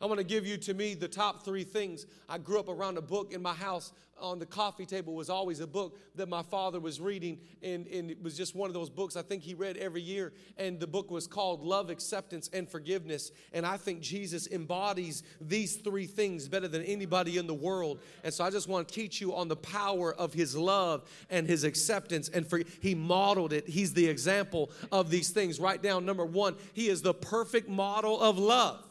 I 0.00 0.06
want 0.06 0.18
to 0.18 0.24
give 0.24 0.46
you 0.46 0.56
to 0.58 0.74
me 0.74 0.94
the 0.94 1.08
top 1.08 1.44
three 1.44 1.64
things. 1.64 2.06
I 2.28 2.38
grew 2.38 2.60
up 2.60 2.68
around 2.68 2.98
a 2.98 3.02
book 3.02 3.32
in 3.32 3.42
my 3.42 3.54
house 3.54 3.92
on 4.20 4.38
the 4.38 4.46
coffee 4.46 4.86
table 4.86 5.14
was 5.14 5.28
always 5.28 5.60
a 5.60 5.66
book 5.66 5.98
that 6.14 6.28
my 6.28 6.42
father 6.42 6.80
was 6.80 7.00
reading, 7.00 7.38
and, 7.62 7.86
and 7.88 8.10
it 8.10 8.22
was 8.22 8.36
just 8.36 8.54
one 8.54 8.68
of 8.70 8.74
those 8.74 8.88
books 8.88 9.16
I 9.16 9.22
think 9.22 9.42
he 9.42 9.54
read 9.54 9.76
every 9.76 10.00
year. 10.00 10.32
And 10.56 10.80
the 10.80 10.86
book 10.86 11.10
was 11.10 11.26
called 11.26 11.62
Love, 11.62 11.90
Acceptance, 11.90 12.48
and 12.52 12.68
Forgiveness. 12.68 13.30
And 13.52 13.66
I 13.66 13.76
think 13.76 14.00
Jesus 14.00 14.46
embodies 14.48 15.22
these 15.40 15.76
three 15.76 16.06
things 16.06 16.48
better 16.48 16.68
than 16.68 16.82
anybody 16.82 17.38
in 17.38 17.46
the 17.46 17.54
world. 17.54 18.00
And 18.24 18.32
so 18.32 18.44
I 18.44 18.50
just 18.50 18.68
want 18.68 18.88
to 18.88 18.94
teach 18.94 19.20
you 19.20 19.34
on 19.34 19.48
the 19.48 19.56
power 19.56 20.14
of 20.14 20.32
his 20.32 20.56
love 20.56 21.08
and 21.30 21.46
his 21.46 21.64
acceptance. 21.64 22.28
And 22.28 22.46
for, 22.46 22.62
he 22.80 22.94
modeled 22.94 23.52
it, 23.52 23.68
he's 23.68 23.92
the 23.92 24.06
example 24.06 24.70
of 24.90 25.10
these 25.10 25.30
things. 25.30 25.60
Write 25.60 25.82
down 25.82 26.04
number 26.04 26.24
one, 26.24 26.56
he 26.72 26.88
is 26.88 27.02
the 27.02 27.14
perfect 27.14 27.68
model 27.68 28.20
of 28.20 28.38
love 28.38 28.85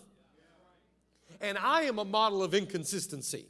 and 1.46 1.58
I 1.60 1.84
am 1.84 2.00
a 2.00 2.06
model 2.06 2.42
of 2.44 2.54
inconsistency. 2.56 3.46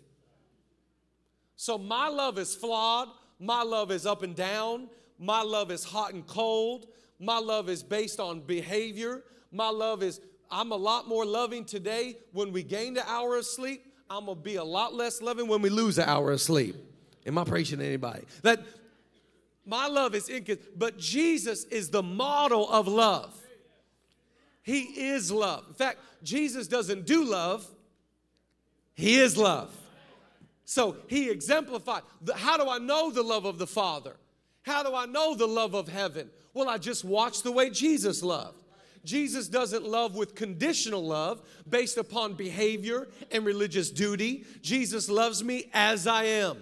So 1.55 1.77
my 1.77 2.09
love 2.09 2.37
is 2.37 2.53
flawed, 2.53 3.07
my 3.39 3.63
love 3.63 3.89
is 3.89 4.05
up 4.05 4.21
and 4.21 4.35
down, 4.35 4.89
my 5.17 5.41
love 5.41 5.71
is 5.71 5.85
hot 5.85 6.13
and 6.13 6.27
cold, 6.27 6.87
my 7.19 7.39
love 7.39 7.69
is 7.69 7.81
based 7.81 8.19
on 8.19 8.41
behavior, 8.41 9.23
my 9.51 9.69
love 9.69 10.03
is, 10.03 10.19
I'm 10.51 10.71
a 10.73 10.75
lot 10.75 11.07
more 11.07 11.25
loving 11.25 11.63
today 11.63 12.17
when 12.33 12.51
we 12.51 12.63
gain 12.63 12.93
the 12.93 13.09
hour 13.09 13.37
of 13.37 13.45
sleep. 13.45 13.85
I'm 14.09 14.25
gonna 14.25 14.39
be 14.39 14.57
a 14.57 14.63
lot 14.63 14.93
less 14.93 15.21
loving 15.21 15.47
when 15.47 15.61
we 15.61 15.69
lose 15.69 15.97
an 15.97 16.09
hour 16.09 16.31
of 16.31 16.41
sleep. 16.41 16.75
Am 17.25 17.37
I 17.37 17.45
preaching 17.45 17.79
to 17.79 17.85
anybody? 17.85 18.25
That 18.43 18.59
my 19.65 19.87
love 19.87 20.13
is 20.13 20.29
inconsistent, 20.29 20.77
but 20.77 20.99
Jesus 20.99 21.63
is 21.65 21.89
the 21.89 22.03
model 22.03 22.69
of 22.69 22.87
love. 22.87 23.33
He 24.61 24.81
is 24.81 25.31
love. 25.31 25.63
In 25.69 25.73
fact, 25.73 25.99
Jesus 26.21 26.67
doesn't 26.67 27.05
do 27.05 27.23
love, 27.23 27.67
he 28.95 29.19
is 29.19 29.37
love. 29.37 29.75
So 30.63 30.97
he 31.07 31.29
exemplified. 31.29 32.01
How 32.35 32.57
do 32.57 32.67
I 32.69 32.79
know 32.79 33.11
the 33.11 33.21
love 33.21 33.45
of 33.45 33.59
the 33.59 33.67
Father? 33.67 34.15
How 34.63 34.81
do 34.81 34.95
I 34.95 35.05
know 35.05 35.35
the 35.35 35.47
love 35.47 35.75
of 35.75 35.87
heaven? 35.87 36.29
Well, 36.53 36.67
I 36.67 36.79
just 36.79 37.05
watch 37.05 37.43
the 37.43 37.51
way 37.51 37.69
Jesus 37.69 38.23
loved. 38.23 38.63
Jesus 39.03 39.47
doesn't 39.47 39.85
love 39.85 40.15
with 40.15 40.33
conditional 40.33 41.05
love 41.05 41.41
based 41.69 41.97
upon 41.97 42.33
behavior 42.33 43.07
and 43.31 43.45
religious 43.45 43.91
duty. 43.91 44.45
Jesus 44.61 45.07
loves 45.07 45.43
me 45.43 45.69
as 45.73 46.07
I 46.07 46.23
am. 46.23 46.57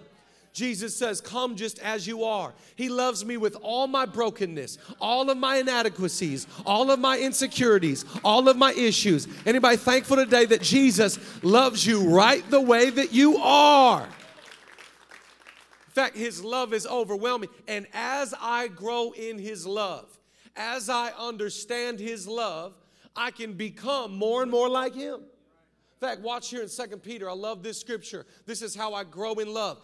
Jesus 0.53 0.95
says, 0.95 1.19
Come 1.19 1.55
just 1.55 1.79
as 1.79 2.05
you 2.05 2.24
are. 2.24 2.53
He 2.75 2.88
loves 2.88 3.25
me 3.25 3.38
with 3.38 3.57
all 3.62 3.88
my 3.88 4.05
brokenness, 4.05 4.77
all 5.01 5.29
of 5.31 5.38
my 5.38 5.57
inadequacies, 5.57 6.45
all 6.65 6.91
of 6.91 7.00
my 7.00 7.17
insecurities, 7.17 8.05
all 8.24 8.48
of 8.48 8.55
my 8.55 8.72
issues. 8.74 9.27
Anybody 9.48 9.77
thankful 9.77 10.17
today 10.17 10.45
that 10.45 10.62
Jesus 10.62 11.17
loves 11.43 11.86
you 11.86 12.07
right 12.07 12.48
the 12.51 12.62
way 12.62 12.91
that 12.91 13.12
you 13.12 13.38
are? 13.38 14.03
In 14.03 15.91
fact, 15.91 16.15
his 16.15 16.43
love 16.43 16.72
is 16.72 16.86
overwhelming. 16.86 17.50
And 17.67 17.88
as 17.93 18.33
I 18.39 18.67
grow 18.67 19.12
in 19.12 19.39
his 19.39 19.65
love, 19.65 20.19
as 20.55 20.88
I 20.88 21.10
understand 21.12 22.00
his 22.00 22.27
love, 22.27 22.74
I 23.15 23.31
can 23.31 23.53
become 23.53 24.15
more 24.15 24.43
and 24.43 24.51
more 24.51 24.69
like 24.69 24.93
him. 24.93 25.15
In 25.15 26.10
fact, 26.10 26.22
watch 26.22 26.50
here 26.50 26.62
in 26.62 26.67
Second 26.67 27.00
Peter. 27.01 27.29
I 27.29 27.33
love 27.33 27.63
this 27.63 27.79
scripture. 27.79 28.25
This 28.45 28.62
is 28.62 28.75
how 28.75 28.93
I 28.93 29.03
grow 29.03 29.36
in 29.36 29.53
love. 29.53 29.81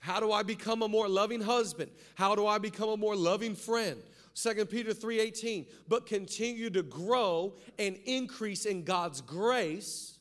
How 0.00 0.18
do 0.18 0.32
I 0.32 0.42
become 0.42 0.82
a 0.82 0.88
more 0.88 1.08
loving 1.08 1.42
husband? 1.42 1.90
How 2.14 2.34
do 2.34 2.46
I 2.46 2.58
become 2.58 2.88
a 2.88 2.96
more 2.96 3.14
loving 3.14 3.54
friend? 3.54 4.02
2 4.34 4.66
Peter 4.66 4.94
3:18, 4.94 5.66
but 5.88 6.06
continue 6.06 6.70
to 6.70 6.82
grow 6.82 7.54
and 7.78 7.96
increase 8.06 8.64
in 8.64 8.84
God's 8.84 9.20
grace 9.20 10.18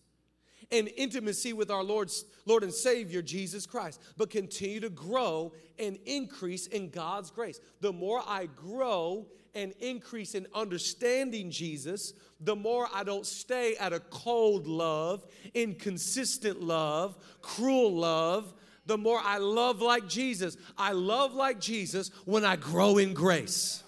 and 0.71 0.89
intimacy 0.98 1.53
with 1.53 1.71
our 1.71 1.83
Lord's, 1.83 2.25
Lord 2.45 2.63
and 2.63 2.74
Savior, 2.74 3.21
Jesus 3.21 3.65
Christ, 3.65 4.01
but 4.17 4.29
continue 4.29 4.79
to 4.81 4.89
grow 4.89 5.53
and 5.79 5.98
increase 6.05 6.67
in 6.67 6.89
God's 6.89 7.31
grace. 7.31 7.59
The 7.81 7.93
more 7.93 8.21
I 8.25 8.48
grow 8.48 9.27
and 9.55 9.74
increase 9.79 10.36
in 10.36 10.45
understanding 10.53 11.50
Jesus, 11.50 12.13
the 12.39 12.55
more 12.55 12.88
I 12.93 13.03
don't 13.03 13.25
stay 13.25 13.75
at 13.77 13.93
a 13.93 14.00
cold 14.00 14.67
love, 14.67 15.25
inconsistent 15.53 16.62
love, 16.62 17.17
cruel 17.41 17.95
love, 17.95 18.53
the 18.89 18.98
more 18.98 19.22
I 19.24 19.38
love 19.38 19.84
like 19.84 20.08
Jesus. 20.10 20.58
I 20.75 20.93
love 20.93 21.36
like 21.36 21.60
Jesus 21.60 22.10
when 22.25 22.43
I 22.43 22.55
grow 22.55 22.98
in 22.98 23.13
grace. 23.13 23.84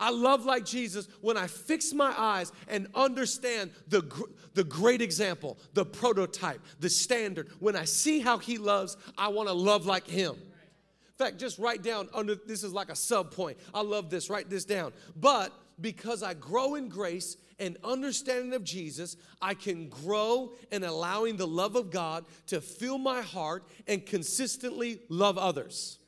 I 0.00 0.10
love 0.10 0.44
like 0.44 0.64
Jesus 0.64 1.06
when 1.20 1.36
I 1.36 1.46
fix 1.46 1.92
my 1.92 2.12
eyes 2.18 2.50
and 2.66 2.88
understand 2.96 3.70
the, 3.86 4.02
the 4.54 4.64
great 4.64 5.00
example, 5.00 5.56
the 5.74 5.84
prototype, 5.84 6.60
the 6.80 6.90
standard. 6.90 7.50
When 7.60 7.76
I 7.76 7.84
see 7.84 8.18
how 8.18 8.38
he 8.38 8.58
loves, 8.58 8.96
I 9.16 9.28
want 9.28 9.48
to 9.48 9.54
love 9.54 9.86
like 9.86 10.08
him. 10.08 10.32
In 10.34 11.24
fact, 11.24 11.38
just 11.38 11.60
write 11.60 11.84
down 11.84 12.08
under 12.12 12.34
this 12.34 12.64
is 12.64 12.72
like 12.72 12.90
a 12.90 12.96
sub 12.96 13.30
point. 13.30 13.56
I 13.72 13.82
love 13.82 14.10
this, 14.10 14.28
write 14.28 14.50
this 14.50 14.64
down. 14.64 14.92
But 15.14 15.52
because 15.80 16.24
I 16.24 16.34
grow 16.34 16.74
in 16.74 16.88
grace 16.88 17.36
and 17.62 17.76
understanding 17.84 18.54
of 18.54 18.64
Jesus, 18.64 19.16
I 19.40 19.54
can 19.54 19.88
grow 19.88 20.52
in 20.72 20.82
allowing 20.82 21.36
the 21.36 21.46
love 21.46 21.76
of 21.76 21.92
God 21.92 22.24
to 22.48 22.60
fill 22.60 22.98
my 22.98 23.22
heart 23.22 23.62
and 23.86 24.04
consistently 24.04 24.98
love 25.08 25.38
others. 25.38 26.00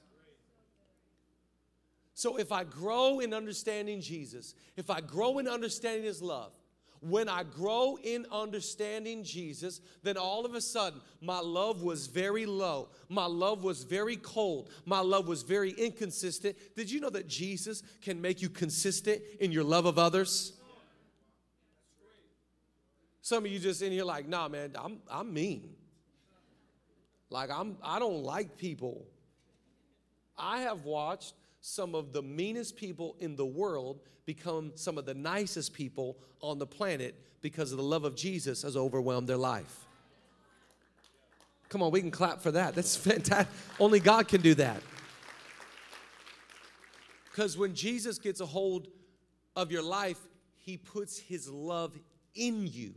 So 2.15 2.39
if 2.39 2.51
I 2.51 2.65
grow 2.65 3.21
in 3.21 3.33
understanding 3.33 4.01
Jesus, 4.01 4.55
if 4.77 4.91
I 4.91 5.01
grow 5.01 5.39
in 5.39 5.47
understanding 5.47 6.05
His 6.05 6.21
love, 6.21 6.53
when 7.01 7.29
I 7.29 7.45
grow 7.45 7.99
in 8.03 8.27
understanding 8.33 9.23
Jesus, 9.23 9.81
then 10.03 10.17
all 10.17 10.45
of 10.45 10.55
a 10.55 10.61
sudden 10.61 11.01
my 11.21 11.39
love 11.39 11.83
was 11.83 12.09
very 12.09 12.47
low. 12.47 12.89
My 13.09 13.27
love 13.27 13.63
was 13.63 13.85
very 13.85 14.17
cold. 14.17 14.71
My 14.87 15.01
love 15.01 15.29
was 15.29 15.43
very 15.43 15.71
inconsistent. 15.71 16.57
Did 16.75 16.91
you 16.91 16.99
know 16.99 17.11
that 17.11 17.29
Jesus 17.29 17.85
can 18.03 18.21
make 18.21 18.43
you 18.43 18.49
consistent 18.49 19.23
in 19.39 19.53
your 19.53 19.65
love 19.65 19.87
of 19.87 19.99
others? 19.99 20.55
Some 23.25 23.47
of 23.47 23.51
you 23.51 23.59
just 23.59 23.81
in 23.81 23.91
here 23.91 24.05
like, 24.05 24.29
nah, 24.29 24.49
man, 24.49 24.73
I'm, 24.75 24.99
I'm 25.11 25.33
mean. 25.33 25.71
Like 27.31 27.49
I'm 27.51 27.79
I 27.83 27.99
don't 27.99 28.23
like 28.23 28.59
people. 28.59 29.07
I 30.37 30.61
have 30.61 30.85
watched 30.85 31.33
some 31.63 31.95
of 31.95 32.13
the 32.13 32.21
meanest 32.21 32.77
people 32.77 33.17
in 33.21 33.35
the 33.35 33.47
world 33.47 34.01
become 34.27 34.73
some 34.75 34.99
of 34.99 35.07
the 35.07 35.15
nicest 35.15 35.73
people 35.73 36.19
on 36.43 36.59
the 36.59 36.67
planet 36.67 37.15
because 37.41 37.73
of 37.73 37.79
the 37.79 37.83
love 37.83 38.05
of 38.05 38.15
Jesus 38.15 38.61
has 38.61 38.77
overwhelmed 38.77 39.27
their 39.27 39.39
life. 39.39 39.87
Come 41.71 41.83
on, 41.83 41.93
we 41.93 42.03
can 42.03 42.11
clap 42.11 42.43
for 42.43 42.51
that. 42.51 42.75
That's 42.75 42.95
fantastic. 43.09 43.49
Only 43.81 44.01
God 44.01 44.29
can 44.29 44.43
do 44.43 44.55
that. 44.57 44.83
Because 47.31 47.57
when 47.57 47.75
Jesus 47.75 48.19
gets 48.19 48.41
a 48.41 48.47
hold 48.47 48.89
of 49.57 49.73
your 49.73 49.83
life, 49.83 50.19
he 50.59 50.77
puts 50.77 51.19
his 51.19 51.49
love 51.49 51.99
in 52.35 52.67
you. 52.67 52.93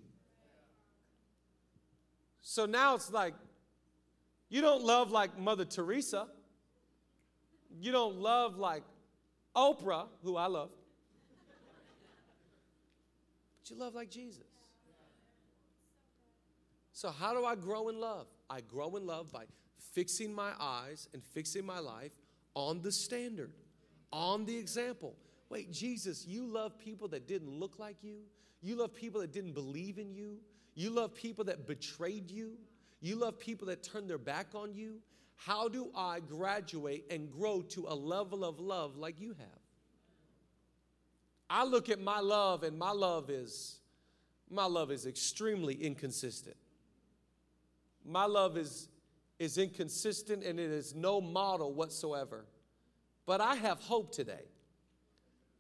So 2.49 2.65
now 2.65 2.95
it's 2.95 3.11
like, 3.11 3.33
you 4.49 4.61
don't 4.61 4.83
love 4.83 5.11
like 5.11 5.37
Mother 5.37 5.65
Teresa 5.65 6.27
you 7.81 7.91
don't 7.91 8.15
love 8.15 8.57
like 8.57 8.83
Oprah, 9.55 10.07
who 10.23 10.35
I 10.35 10.47
love, 10.47 10.69
but 13.59 13.69
you 13.69 13.77
love 13.77 13.95
like 13.95 14.09
Jesus. 14.09 14.43
So, 16.93 17.11
how 17.11 17.33
do 17.33 17.45
I 17.45 17.55
grow 17.55 17.89
in 17.89 17.99
love? 17.99 18.27
I 18.49 18.61
grow 18.61 18.95
in 18.95 19.05
love 19.05 19.31
by 19.31 19.43
fixing 19.93 20.33
my 20.33 20.51
eyes 20.59 21.07
and 21.13 21.23
fixing 21.23 21.65
my 21.65 21.79
life 21.79 22.11
on 22.55 22.81
the 22.81 22.91
standard, 22.91 23.51
on 24.11 24.45
the 24.45 24.57
example. 24.57 25.15
Wait, 25.49 25.71
Jesus, 25.71 26.25
you 26.25 26.45
love 26.45 26.77
people 26.79 27.07
that 27.09 27.27
didn't 27.27 27.51
look 27.51 27.77
like 27.77 27.97
you. 28.01 28.17
You 28.61 28.75
love 28.75 28.95
people 28.95 29.21
that 29.21 29.31
didn't 29.31 29.53
believe 29.53 29.99
in 29.99 30.13
you. 30.13 30.37
You 30.77 30.91
love 30.91 31.15
people 31.15 31.43
that 31.45 31.65
betrayed 31.65 32.29
you. 32.29 32.51
You 33.01 33.15
love 33.15 33.39
people 33.39 33.65
that 33.67 33.81
turned 33.81 34.07
their 34.07 34.19
back 34.19 34.49
on 34.53 34.75
you. 34.75 34.99
How 35.35 35.67
do 35.67 35.89
I 35.95 36.19
graduate 36.19 37.05
and 37.09 37.31
grow 37.31 37.63
to 37.69 37.87
a 37.87 37.95
level 37.95 38.45
of 38.45 38.59
love 38.59 38.95
like 38.95 39.19
you 39.19 39.29
have? 39.29 39.61
I 41.49 41.65
look 41.65 41.89
at 41.89 41.99
my 41.99 42.19
love 42.19 42.61
and 42.61 42.77
my 42.77 42.91
love 42.91 43.31
is 43.31 43.79
my 44.51 44.65
love 44.65 44.91
is 44.91 45.07
extremely 45.07 45.73
inconsistent. 45.73 46.55
My 48.05 48.25
love 48.25 48.55
is 48.55 48.87
is 49.39 49.57
inconsistent 49.57 50.43
and 50.43 50.59
it 50.59 50.69
is 50.69 50.93
no 50.93 51.19
model 51.19 51.73
whatsoever. 51.73 52.45
But 53.25 53.41
I 53.41 53.55
have 53.55 53.79
hope 53.79 54.11
today 54.11 54.45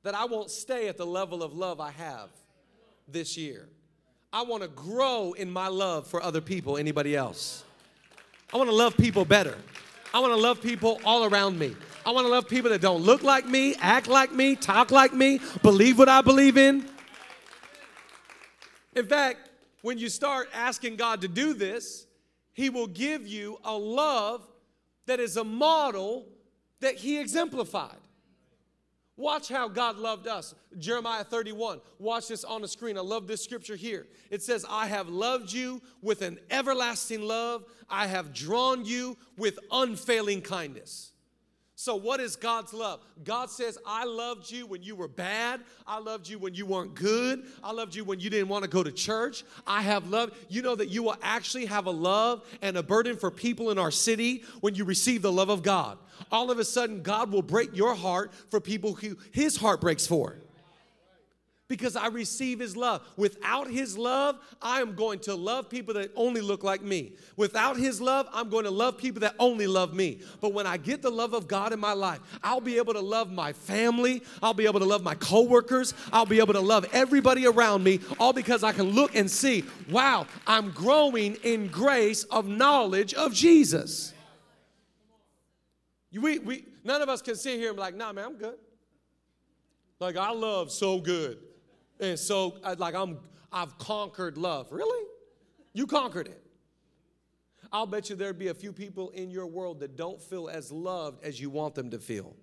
that 0.03 0.13
I 0.13 0.25
won't 0.25 0.51
stay 0.51 0.87
at 0.89 0.97
the 0.97 1.07
level 1.07 1.41
of 1.41 1.53
love 1.53 1.79
I 1.79 1.89
have 1.89 2.29
this 3.07 3.35
year. 3.35 3.67
I 4.33 4.43
want 4.43 4.61
to 4.61 4.69
grow 4.69 5.33
in 5.33 5.49
my 5.49 5.67
love 5.67 6.05
for 6.07 6.21
other 6.21 6.41
people. 6.41 6.77
Anybody 6.77 7.15
else? 7.15 7.63
I 8.53 8.57
want 8.57 8.69
to 8.69 8.75
love 8.75 8.97
people 8.97 9.25
better. 9.25 9.57
I 10.13 10.19
want 10.19 10.33
to 10.33 10.39
love 10.39 10.61
people 10.61 10.99
all 11.05 11.25
around 11.25 11.57
me. 11.57 11.75
I 12.05 12.11
want 12.11 12.25
to 12.25 12.31
love 12.31 12.47
people 12.47 12.69
that 12.71 12.81
don't 12.81 13.01
look 13.01 13.23
like 13.23 13.45
me, 13.45 13.75
act 13.79 14.07
like 14.07 14.33
me, 14.33 14.55
talk 14.55 14.91
like 14.91 15.13
me, 15.13 15.39
believe 15.61 15.99
what 15.99 16.09
I 16.09 16.21
believe 16.21 16.57
in. 16.57 16.85
In 18.95 19.05
fact, 19.05 19.49
when 19.81 19.97
you 19.97 20.09
start 20.09 20.49
asking 20.53 20.95
God 20.95 21.21
to 21.21 21.27
do 21.27 21.53
this, 21.53 22.07
He 22.53 22.69
will 22.69 22.87
give 22.87 23.27
you 23.27 23.59
a 23.63 23.77
love 23.77 24.47
that 25.05 25.19
is 25.19 25.37
a 25.37 25.43
model 25.43 26.25
that 26.79 26.95
He 26.95 27.19
exemplified. 27.19 27.97
Watch 29.17 29.49
how 29.49 29.67
God 29.67 29.97
loved 29.97 30.27
us. 30.27 30.53
Jeremiah 30.77 31.23
31. 31.23 31.81
Watch 31.97 32.27
this 32.27 32.43
on 32.43 32.61
the 32.61 32.67
screen. 32.67 32.97
I 32.97 33.01
love 33.01 33.27
this 33.27 33.43
scripture 33.43 33.75
here. 33.75 34.05
It 34.29 34.43
says, 34.43 34.63
I 34.69 34.85
have 34.85 35.09
loved 35.09 35.51
you 35.51 35.81
with 36.03 36.21
an 36.21 36.37
everlasting 36.51 37.23
love. 37.23 37.65
I 37.89 38.05
have 38.05 38.31
drawn 38.31 38.85
you 38.85 39.17
with 39.35 39.57
unfailing 39.71 40.41
kindness. 40.41 41.13
So, 41.79 41.95
what 41.95 42.19
is 42.19 42.35
God's 42.35 42.73
love? 42.73 43.01
God 43.23 43.51
says, 43.51 43.77
I 43.85 44.03
loved 44.03 44.49
you 44.49 44.65
when 44.65 44.81
you 44.81 44.95
were 44.95 45.07
bad. 45.07 45.61
I 45.85 45.99
loved 45.99 46.27
you 46.27 46.39
when 46.39 46.55
you 46.55 46.65
weren't 46.65 46.95
good. 46.95 47.43
I 47.63 47.71
loved 47.71 47.93
you 47.93 48.03
when 48.03 48.19
you 48.19 48.31
didn't 48.31 48.47
want 48.47 48.63
to 48.63 48.67
go 48.67 48.81
to 48.81 48.91
church. 48.91 49.43
I 49.67 49.83
have 49.83 50.09
loved. 50.09 50.33
You 50.49 50.63
know 50.63 50.73
that 50.73 50.89
you 50.89 51.03
will 51.03 51.17
actually 51.21 51.67
have 51.67 51.85
a 51.85 51.91
love 51.91 52.43
and 52.63 52.77
a 52.77 52.83
burden 52.83 53.15
for 53.15 53.29
people 53.29 53.69
in 53.69 53.77
our 53.77 53.91
city 53.91 54.43
when 54.61 54.73
you 54.73 54.85
receive 54.85 55.21
the 55.21 55.31
love 55.31 55.49
of 55.49 55.61
God. 55.61 55.99
All 56.31 56.49
of 56.49 56.57
a 56.57 56.65
sudden, 56.65 57.03
God 57.03 57.31
will 57.31 57.43
break 57.43 57.77
your 57.77 57.93
heart 57.93 58.33
for 58.49 58.59
people 58.59 58.95
who 58.95 59.15
his 59.31 59.55
heart 59.55 59.79
breaks 59.79 60.07
for 60.07 60.35
because 61.67 61.95
I 61.95 62.07
receive 62.07 62.59
His 62.59 62.77
love. 62.77 63.01
Without 63.17 63.69
His 63.69 63.97
love, 63.97 64.37
I 64.61 64.81
am 64.81 64.95
going 64.95 65.19
to 65.19 65.35
love 65.35 65.69
people 65.69 65.93
that 65.95 66.11
only 66.15 66.41
look 66.41 66.63
like 66.63 66.81
me. 66.81 67.13
Without 67.35 67.77
His 67.77 67.99
love, 67.99 68.27
I'm 68.31 68.49
going 68.49 68.65
to 68.65 68.71
love 68.71 68.97
people 68.97 69.21
that 69.21 69.35
only 69.39 69.67
love 69.67 69.93
me. 69.93 70.19
But 70.39 70.53
when 70.53 70.65
I 70.65 70.77
get 70.77 71.01
the 71.01 71.09
love 71.09 71.33
of 71.33 71.47
God 71.47 71.73
in 71.73 71.79
my 71.79 71.93
life, 71.93 72.19
I'll 72.43 72.61
be 72.61 72.77
able 72.77 72.93
to 72.93 73.01
love 73.01 73.31
my 73.31 73.53
family. 73.53 74.23
I'll 74.41 74.53
be 74.53 74.65
able 74.65 74.79
to 74.79 74.85
love 74.85 75.03
my 75.03 75.15
coworkers. 75.15 75.93
I'll 76.13 76.25
be 76.25 76.39
able 76.39 76.53
to 76.53 76.61
love 76.61 76.85
everybody 76.93 77.45
around 77.47 77.83
me, 77.83 77.99
all 78.19 78.33
because 78.33 78.63
I 78.63 78.71
can 78.71 78.91
look 78.91 79.15
and 79.15 79.29
see, 79.29 79.63
wow, 79.89 80.27
I'm 80.45 80.71
growing 80.71 81.35
in 81.43 81.67
grace 81.67 82.23
of 82.25 82.47
knowledge 82.47 83.13
of 83.13 83.33
Jesus. 83.33 84.13
We, 86.11 86.39
we, 86.39 86.65
none 86.83 87.01
of 87.01 87.09
us 87.09 87.21
can 87.21 87.35
sit 87.35 87.59
here 87.59 87.67
and 87.67 87.75
be 87.75 87.81
like, 87.81 87.95
nah, 87.95 88.13
man, 88.13 88.25
I'm 88.25 88.37
good. 88.37 88.55
Like, 89.99 90.15
I 90.15 90.31
love 90.31 90.71
so 90.71 90.99
good. 90.99 91.39
And 91.99 92.17
so, 92.17 92.57
like, 92.77 92.95
I'm, 92.95 93.19
I've 93.51 93.77
conquered 93.77 94.37
love. 94.37 94.71
Really? 94.71 95.05
You 95.73 95.87
conquered 95.87 96.27
it. 96.27 96.41
I'll 97.71 97.85
bet 97.85 98.09
you 98.09 98.15
there'd 98.15 98.39
be 98.39 98.47
a 98.47 98.53
few 98.53 98.71
people 98.71 99.09
in 99.09 99.29
your 99.29 99.47
world 99.47 99.79
that 99.81 99.97
don't 99.97 100.21
feel 100.21 100.47
as 100.47 100.71
loved 100.71 101.23
as 101.23 101.39
you 101.39 101.49
want 101.49 101.75
them 101.75 101.91
to 101.91 101.99
feel. 101.99 102.35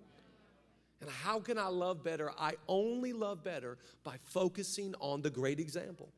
And 1.01 1.09
how 1.09 1.39
can 1.39 1.57
I 1.57 1.67
love 1.67 2.03
better? 2.03 2.31
I 2.39 2.53
only 2.67 3.13
love 3.13 3.43
better 3.43 3.77
by 4.03 4.15
focusing 4.23 4.95
on 4.99 5.21
the 5.21 5.29
great 5.29 5.59
example. 5.59 6.09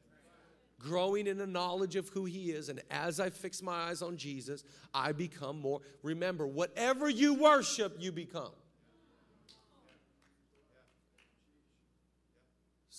Growing 0.80 1.26
in 1.26 1.38
the 1.38 1.48
knowledge 1.48 1.96
of 1.96 2.10
who 2.10 2.26
He 2.26 2.52
is. 2.52 2.70
And 2.70 2.82
as 2.92 3.20
I 3.20 3.30
fix 3.30 3.64
my 3.64 3.90
eyes 3.90 4.02
on 4.02 4.18
Jesus, 4.18 4.64
I 4.94 5.12
become 5.12 5.60
more. 5.60 5.82
Remember, 6.04 6.46
whatever 6.46 7.10
you 7.10 7.34
worship, 7.34 7.96
you 8.00 8.12
become. 8.12 8.52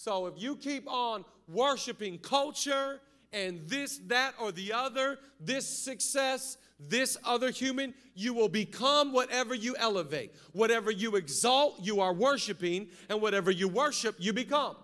So 0.01 0.27
if 0.27 0.35
you 0.37 0.55
keep 0.55 0.89
on 0.89 1.25
worshiping 1.49 2.19
culture 2.19 3.01
and 3.33 3.69
this, 3.69 3.99
that, 4.07 4.33
or 4.41 4.53
the 4.53 4.73
other, 4.73 5.19
this 5.41 5.69
success, 5.69 6.57
this 6.79 7.17
other 7.25 7.51
human, 7.51 7.93
you 8.15 8.33
will 8.33 8.49
become 8.49 9.13
whatever 9.13 9.57
you 9.57 9.75
elevate. 9.77 10.33
Whatever 10.53 10.93
you 10.93 11.17
exalt, 11.17 11.81
you 11.81 12.01
are 12.01 12.13
worshiping, 12.13 12.91
and 13.09 13.21
whatever 13.21 13.51
you 13.51 13.67
worship, 13.67 14.15
you 14.21 14.33
become. 14.33 14.77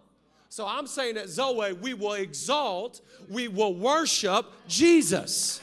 So 0.49 0.67
I'm 0.67 0.89
saying 0.89 1.17
at 1.17 1.29
Zoe, 1.29 1.75
we 1.75 1.95
will 1.95 2.15
exalt, 2.15 3.01
we 3.31 3.47
will 3.47 3.75
worship 3.77 4.47
Jesus. 4.67 5.61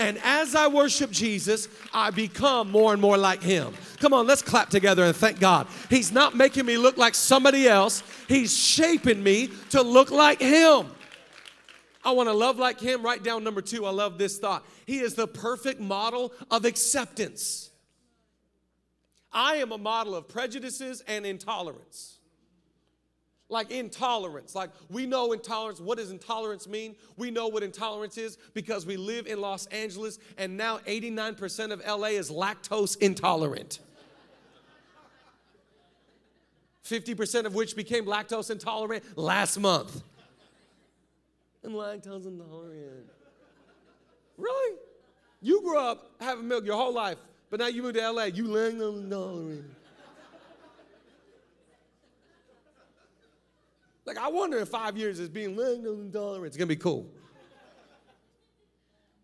And 0.00 0.18
as 0.24 0.54
I 0.54 0.66
worship 0.66 1.10
Jesus, 1.10 1.68
I 1.92 2.10
become 2.10 2.70
more 2.70 2.94
and 2.94 3.02
more 3.02 3.18
like 3.18 3.42
Him. 3.42 3.74
Come 3.98 4.14
on, 4.14 4.26
let's 4.26 4.40
clap 4.40 4.70
together 4.70 5.04
and 5.04 5.14
thank 5.14 5.38
God. 5.38 5.66
He's 5.90 6.10
not 6.10 6.34
making 6.34 6.64
me 6.64 6.78
look 6.78 6.96
like 6.96 7.14
somebody 7.14 7.68
else, 7.68 8.02
He's 8.26 8.56
shaping 8.56 9.22
me 9.22 9.50
to 9.70 9.82
look 9.82 10.10
like 10.10 10.40
Him. 10.40 10.86
I 12.02 12.12
want 12.12 12.30
to 12.30 12.32
love 12.32 12.58
like 12.58 12.80
Him. 12.80 13.02
Write 13.02 13.22
down 13.22 13.44
number 13.44 13.60
two. 13.60 13.84
I 13.84 13.90
love 13.90 14.16
this 14.16 14.38
thought. 14.38 14.64
He 14.86 15.00
is 15.00 15.14
the 15.14 15.26
perfect 15.26 15.80
model 15.80 16.32
of 16.50 16.64
acceptance. 16.64 17.70
I 19.30 19.56
am 19.56 19.70
a 19.70 19.78
model 19.78 20.14
of 20.14 20.28
prejudices 20.28 21.04
and 21.06 21.26
intolerance 21.26 22.19
like 23.50 23.70
intolerance. 23.70 24.54
Like 24.54 24.70
we 24.88 25.06
know 25.06 25.32
intolerance. 25.32 25.80
What 25.80 25.98
does 25.98 26.10
intolerance 26.10 26.66
mean? 26.66 26.94
We 27.16 27.30
know 27.30 27.48
what 27.48 27.62
intolerance 27.62 28.16
is 28.16 28.38
because 28.54 28.86
we 28.86 28.96
live 28.96 29.26
in 29.26 29.40
Los 29.40 29.66
Angeles 29.66 30.18
and 30.38 30.56
now 30.56 30.78
89% 30.78 31.72
of 31.72 31.84
LA 31.86 32.08
is 32.08 32.30
lactose 32.30 32.96
intolerant. 32.98 33.80
50% 36.84 37.44
of 37.44 37.54
which 37.54 37.76
became 37.76 38.04
lactose 38.06 38.50
intolerant 38.50 39.04
last 39.16 39.58
month. 39.58 40.02
And 41.62 41.74
lactose 41.74 42.26
intolerant. 42.26 43.06
Really? 44.38 44.78
You 45.42 45.60
grew 45.62 45.78
up 45.78 46.10
having 46.20 46.48
milk 46.48 46.64
your 46.64 46.76
whole 46.76 46.92
life, 46.92 47.18
but 47.50 47.60
now 47.60 47.66
you 47.66 47.82
moved 47.82 47.96
to 47.96 48.10
LA, 48.10 48.24
you 48.24 48.44
lactose 48.44 49.02
intolerant. 49.02 49.64
Like, 54.06 54.18
I 54.18 54.28
wonder 54.28 54.58
in 54.58 54.66
five 54.66 54.96
years, 54.96 55.20
as 55.20 55.28
being 55.28 55.56
intolerant, 55.58 56.46
it's 56.46 56.56
gonna 56.56 56.66
be 56.66 56.76
cool. 56.76 57.06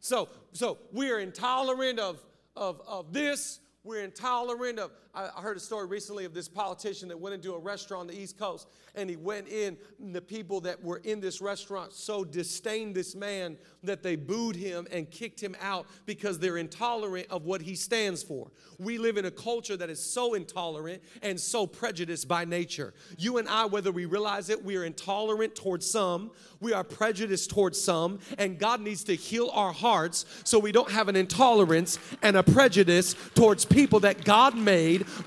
So, 0.01 0.29
so 0.53 0.79
we're 0.93 1.19
intolerant 1.19 1.99
of, 1.99 2.23
of, 2.55 2.81
of 2.87 3.13
this, 3.13 3.61
we're 3.83 4.05
intolerant 4.05 4.79
of. 4.79 4.93
I 5.17 5.41
heard 5.41 5.57
a 5.57 5.61
story 5.61 5.87
recently 5.87 6.27
of 6.27 6.35
this 6.35 6.47
politician 6.47 7.09
that 7.09 7.19
went 7.19 7.35
into 7.35 7.55
a 7.55 7.59
restaurant 7.59 8.03
on 8.03 8.07
the 8.07 8.21
East 8.21 8.39
Coast 8.39 8.69
and 8.95 9.09
he 9.09 9.17
went 9.17 9.49
in. 9.49 9.79
the 10.13 10.21
people 10.21 10.61
that 10.61 10.83
were 10.83 10.99
in 10.99 11.21
this 11.21 11.41
restaurant 11.41 11.93
so 11.93 12.23
disdained 12.23 12.95
this 12.95 13.15
man 13.15 13.57
that 13.83 14.03
they 14.03 14.15
booed 14.15 14.57
him 14.57 14.87
and 14.93 15.11
kicked 15.11 15.43
him 15.43 15.57
out 15.61 15.87
because 16.05 16.39
they're 16.39 16.59
intolerant 16.59 17.27
of 17.31 17.47
what 17.47 17.63
he 17.63 17.75
stands 17.75 18.23
for. 18.23 18.51
We 18.79 18.99
live 18.99 19.17
in 19.17 19.25
a 19.25 19.31
culture 19.31 19.77
that 19.77 19.89
is 19.89 20.03
so 20.03 20.35
intolerant 20.35 21.03
and 21.23 21.41
so 21.41 21.67
prejudiced 21.67 22.29
by 22.29 22.45
nature. 22.45 22.93
You 23.17 23.39
and 23.39 23.49
I, 23.49 23.65
whether 23.65 23.91
we 23.91 24.05
realize 24.05 24.51
it, 24.51 24.63
we 24.63 24.77
are 24.77 24.85
intolerant 24.85 25.55
towards 25.55 25.89
some, 25.89 26.31
we 26.61 26.73
are 26.73 26.85
prejudiced 26.85 27.51
towards 27.51 27.81
some, 27.81 28.19
and 28.37 28.59
God 28.59 28.81
needs 28.83 29.05
to 29.05 29.15
heal 29.15 29.51
our 29.55 29.73
hearts 29.73 30.27
so 30.45 30.59
we 30.59 30.73
don't 30.73 30.91
have 30.91 31.09
an 31.09 31.17
intolerance 31.17 31.99
and 32.23 32.37
a 32.37 32.43
prejudice 32.43 33.15
towards 33.35 33.65
people 33.65 34.01
that 34.01 34.25
God 34.25 34.55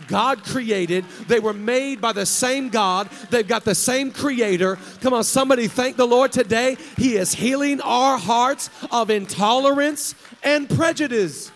God 0.08 0.44
created. 0.44 1.06
They 1.28 1.40
were 1.40 1.54
made 1.54 2.02
by 2.02 2.14
the 2.14 2.26
same 2.26 2.70
God, 2.70 3.10
they've 3.30 3.48
got 3.48 3.66
the 3.66 3.76
same 3.76 4.12
creator. 4.12 4.78
Come 5.02 5.14
on, 5.14 5.24
somebody 5.24 5.68
thank 5.68 5.98
the 5.98 6.08
Lord 6.08 6.32
today. 6.32 6.78
He 6.98 7.16
is 7.16 7.34
healing 7.34 7.82
our 7.82 8.18
hearts 8.18 8.70
of 8.92 9.10
intolerance 9.10 10.16
and 10.44 10.70
prejudice. 10.70 11.52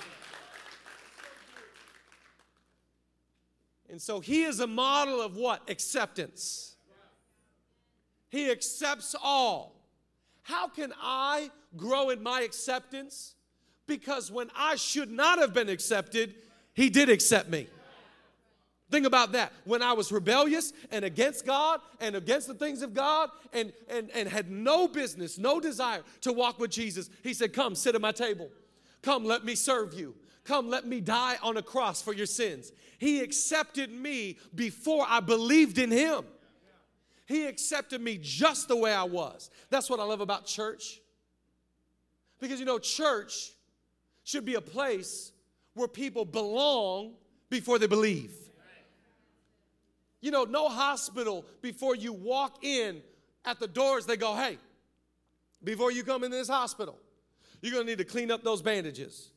And 3.89 4.01
so 4.01 4.19
he 4.19 4.41
is 4.43 4.59
a 4.59 4.65
model 4.65 5.21
of 5.21 5.35
what? 5.35 5.69
Acceptance. 5.69 6.75
He 8.29 8.49
accepts 8.49 9.15
all. 9.21 9.75
How 10.41 10.67
can 10.67 10.91
I 10.99 11.51
grow 11.77 12.09
in 12.09 12.23
my 12.23 12.41
acceptance? 12.41 13.35
Because 13.85 14.31
when 14.31 14.49
I 14.55 14.77
should 14.77 15.11
not 15.11 15.37
have 15.37 15.53
been 15.53 15.69
accepted, 15.69 16.33
he 16.73 16.89
did 16.89 17.09
accept 17.09 17.49
me. 17.49 17.67
Think 18.93 19.07
about 19.07 19.31
that. 19.31 19.51
When 19.65 19.81
I 19.81 19.93
was 19.93 20.11
rebellious 20.11 20.71
and 20.91 21.03
against 21.03 21.47
God 21.47 21.81
and 21.99 22.15
against 22.15 22.45
the 22.45 22.53
things 22.53 22.83
of 22.83 22.93
God 22.93 23.31
and, 23.51 23.73
and, 23.89 24.11
and 24.11 24.29
had 24.29 24.51
no 24.51 24.87
business, 24.87 25.39
no 25.39 25.59
desire 25.59 26.03
to 26.21 26.31
walk 26.31 26.59
with 26.59 26.69
Jesus, 26.69 27.09
He 27.23 27.33
said, 27.33 27.53
Come, 27.53 27.73
sit 27.73 27.95
at 27.95 28.01
my 28.01 28.11
table. 28.11 28.51
Come, 29.01 29.25
let 29.25 29.43
me 29.43 29.55
serve 29.55 29.95
you. 29.95 30.13
Come, 30.43 30.69
let 30.69 30.85
me 30.85 31.01
die 31.01 31.37
on 31.41 31.57
a 31.57 31.63
cross 31.63 32.03
for 32.03 32.13
your 32.13 32.27
sins. 32.27 32.71
He 32.99 33.21
accepted 33.21 33.91
me 33.91 34.37
before 34.53 35.07
I 35.09 35.21
believed 35.21 35.79
in 35.79 35.89
Him. 35.89 36.25
He 37.25 37.47
accepted 37.47 37.99
me 37.99 38.19
just 38.21 38.67
the 38.67 38.77
way 38.77 38.93
I 38.93 39.05
was. 39.05 39.49
That's 39.71 39.89
what 39.89 40.01
I 40.01 40.03
love 40.03 40.21
about 40.21 40.45
church. 40.45 41.01
Because 42.39 42.59
you 42.59 42.65
know, 42.67 42.77
church 42.77 43.53
should 44.23 44.45
be 44.45 44.53
a 44.53 44.61
place 44.61 45.31
where 45.73 45.87
people 45.87 46.25
belong 46.25 47.13
before 47.49 47.79
they 47.79 47.87
believe. 47.87 48.42
You 50.23 50.31
know, 50.31 50.45
no 50.45 50.69
hospital 50.69 51.45
before 51.61 51.97
you 51.97 52.13
walk 52.13 52.63
in 52.63 53.01
at 53.43 53.59
the 53.59 53.67
doors, 53.67 54.05
they 54.05 54.15
go, 54.15 54.33
hey, 54.33 54.57
before 55.61 55.91
you 55.91 56.05
come 56.05 56.23
into 56.23 56.37
this 56.37 56.47
hospital, 56.47 56.97
you're 57.61 57.73
gonna 57.73 57.83
need 57.83 57.97
to 57.97 58.05
clean 58.05 58.31
up 58.31 58.41
those 58.41 58.61
bandages. 58.61 59.31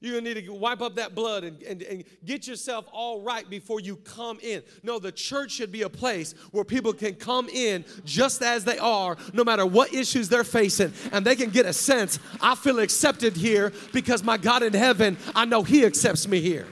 You're 0.00 0.18
gonna 0.18 0.34
need 0.34 0.44
to 0.44 0.52
wipe 0.52 0.80
up 0.80 0.96
that 0.96 1.14
blood 1.14 1.44
and, 1.44 1.62
and, 1.62 1.80
and, 1.82 2.02
get 2.24 2.48
yourself 2.48 2.86
all 2.90 3.20
right 3.22 3.48
before 3.48 3.78
you 3.78 3.94
come 3.94 4.40
in. 4.42 4.64
No, 4.82 4.98
the 4.98 5.12
church 5.12 5.52
should 5.52 5.70
be 5.70 5.82
a 5.82 5.88
place 5.88 6.34
where 6.50 6.64
people 6.64 6.92
can 6.92 7.14
come 7.14 7.48
in 7.48 7.84
just 8.04 8.42
as 8.42 8.64
they 8.64 8.78
are, 8.78 9.16
no 9.32 9.44
matter 9.44 9.64
what 9.64 9.94
issues 9.94 10.28
they're 10.28 10.42
facing, 10.42 10.92
and 11.12 11.24
they 11.24 11.36
can 11.36 11.50
get 11.50 11.66
a 11.66 11.72
sense 11.72 12.18
I 12.40 12.56
feel 12.56 12.80
accepted 12.80 13.36
here 13.36 13.72
because 13.92 14.24
my 14.24 14.38
God 14.38 14.64
in 14.64 14.72
heaven, 14.72 15.16
I 15.36 15.44
know 15.44 15.62
He 15.62 15.84
accepts 15.86 16.26
me 16.26 16.40
here. 16.40 16.66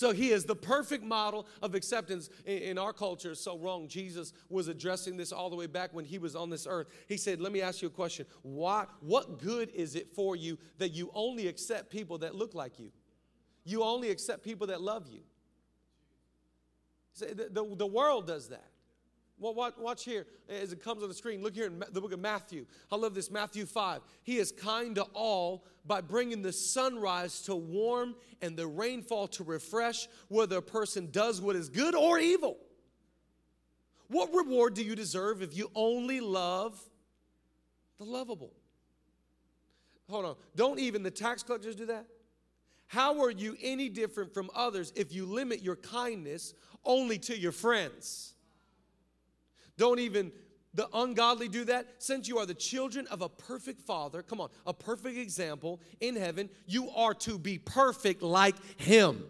So 0.00 0.12
he 0.12 0.30
is 0.30 0.46
the 0.46 0.56
perfect 0.56 1.04
model 1.04 1.46
of 1.60 1.74
acceptance 1.74 2.30
in, 2.46 2.78
our 2.78 2.94
culture. 2.94 3.34
So 3.34 3.58
wrong. 3.58 3.86
Jesus 3.86 4.32
was 4.48 4.66
addressing 4.66 5.18
this 5.18 5.30
all 5.30 5.50
the 5.50 5.56
way 5.56 5.66
back 5.66 5.92
when 5.92 6.06
he 6.06 6.16
was 6.16 6.34
on 6.34 6.48
this 6.48 6.66
earth. 6.66 6.86
He 7.06 7.18
said, 7.18 7.38
Let 7.38 7.52
me 7.52 7.60
ask 7.60 7.82
you 7.82 7.88
a 7.88 7.90
question. 7.90 8.24
Why, 8.40 8.86
what 9.00 9.38
good 9.38 9.68
is 9.74 9.96
it 9.96 10.08
for 10.08 10.36
you 10.36 10.56
that 10.78 10.92
you 10.92 11.10
only 11.12 11.48
accept 11.48 11.90
people 11.90 12.16
that 12.16 12.34
look 12.34 12.54
like 12.54 12.78
you? 12.78 12.90
You 13.62 13.82
only 13.82 14.08
accept 14.08 14.42
people 14.42 14.68
that 14.68 14.80
love 14.80 15.06
you. 15.06 15.20
The, 17.18 17.50
the, 17.52 17.76
the 17.76 17.86
world 17.86 18.26
does 18.26 18.48
that. 18.48 18.69
Well, 19.40 19.54
watch 19.54 20.04
here 20.04 20.26
as 20.50 20.70
it 20.70 20.84
comes 20.84 21.02
on 21.02 21.08
the 21.08 21.14
screen. 21.14 21.42
Look 21.42 21.54
here 21.54 21.66
in 21.66 21.82
the 21.92 22.00
book 22.00 22.12
of 22.12 22.20
Matthew. 22.20 22.66
I 22.92 22.96
love 22.96 23.14
this, 23.14 23.30
Matthew 23.30 23.64
5. 23.64 24.02
He 24.22 24.36
is 24.36 24.52
kind 24.52 24.94
to 24.96 25.02
all 25.14 25.64
by 25.86 26.02
bringing 26.02 26.42
the 26.42 26.52
sunrise 26.52 27.40
to 27.42 27.56
warm 27.56 28.16
and 28.42 28.54
the 28.54 28.66
rainfall 28.66 29.28
to 29.28 29.44
refresh, 29.44 30.08
whether 30.28 30.58
a 30.58 30.62
person 30.62 31.08
does 31.10 31.40
what 31.40 31.56
is 31.56 31.70
good 31.70 31.94
or 31.94 32.18
evil. 32.18 32.58
What 34.08 34.34
reward 34.34 34.74
do 34.74 34.84
you 34.84 34.94
deserve 34.94 35.40
if 35.40 35.56
you 35.56 35.70
only 35.74 36.20
love 36.20 36.78
the 37.96 38.04
lovable? 38.04 38.52
Hold 40.10 40.24
on. 40.26 40.36
Don't 40.54 40.78
even 40.80 41.02
the 41.02 41.10
tax 41.10 41.42
collectors 41.42 41.76
do 41.76 41.86
that? 41.86 42.04
How 42.88 43.22
are 43.22 43.30
you 43.30 43.56
any 43.62 43.88
different 43.88 44.34
from 44.34 44.50
others 44.54 44.92
if 44.96 45.14
you 45.14 45.24
limit 45.24 45.62
your 45.62 45.76
kindness 45.76 46.52
only 46.84 47.18
to 47.20 47.38
your 47.38 47.52
friends? 47.52 48.34
Don't 49.80 49.98
even 49.98 50.30
the 50.74 50.90
ungodly 50.92 51.48
do 51.48 51.64
that. 51.64 51.86
Since 51.96 52.28
you 52.28 52.36
are 52.36 52.44
the 52.44 52.52
children 52.52 53.06
of 53.06 53.22
a 53.22 53.30
perfect 53.30 53.80
father, 53.80 54.22
come 54.22 54.38
on, 54.38 54.50
a 54.66 54.74
perfect 54.74 55.16
example 55.16 55.80
in 56.00 56.16
heaven, 56.16 56.50
you 56.66 56.90
are 56.90 57.14
to 57.14 57.38
be 57.38 57.56
perfect 57.56 58.20
like 58.20 58.56
him. 58.78 59.24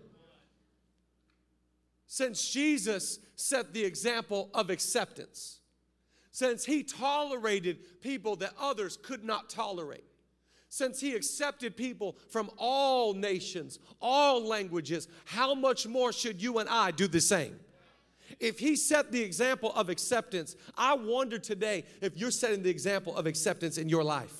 Since 2.08 2.50
Jesus 2.50 3.20
set 3.36 3.72
the 3.72 3.84
example 3.84 4.50
of 4.52 4.70
acceptance, 4.70 5.60
since 6.32 6.64
he 6.64 6.82
tolerated 6.82 8.00
people 8.00 8.34
that 8.36 8.52
others 8.60 8.98
could 9.00 9.22
not 9.22 9.50
tolerate, 9.50 10.02
since 10.68 11.00
he 11.00 11.14
accepted 11.14 11.76
people 11.76 12.16
from 12.28 12.50
all 12.56 13.14
nations, 13.14 13.78
all 14.02 14.44
languages, 14.44 15.06
how 15.26 15.54
much 15.54 15.86
more 15.86 16.12
should 16.12 16.42
you 16.42 16.58
and 16.58 16.68
I 16.68 16.90
do 16.90 17.06
the 17.06 17.20
same? 17.20 17.60
If 18.40 18.58
he 18.58 18.74
set 18.74 19.12
the 19.12 19.22
example 19.22 19.70
of 19.74 19.90
acceptance, 19.90 20.56
I 20.76 20.94
wonder 20.94 21.38
today 21.38 21.84
if 22.00 22.16
you're 22.16 22.30
setting 22.30 22.62
the 22.62 22.70
example 22.70 23.14
of 23.14 23.26
acceptance 23.26 23.76
in 23.76 23.88
your 23.88 24.02
life. 24.02 24.32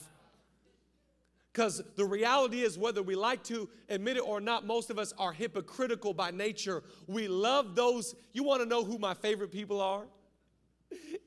Because 1.53 1.83
the 1.97 2.05
reality 2.05 2.63
is, 2.63 2.79
whether 2.79 3.03
we 3.03 3.15
like 3.15 3.43
to 3.45 3.69
admit 3.89 4.17
it 4.17 4.21
or 4.21 4.41
not, 4.41 4.67
most 4.67 4.89
of 4.89 4.99
us 4.99 5.13
are 5.19 5.33
hypocritical 5.33 6.15
by 6.15 6.31
nature. 6.31 6.83
We 7.09 7.29
love 7.29 7.75
those. 7.75 8.15
You 8.33 8.45
want 8.45 8.63
to 8.63 8.69
know 8.69 8.85
who 8.85 8.99
my 8.99 9.15
favorite 9.15 9.51
people 9.53 9.81
are? 9.81 10.05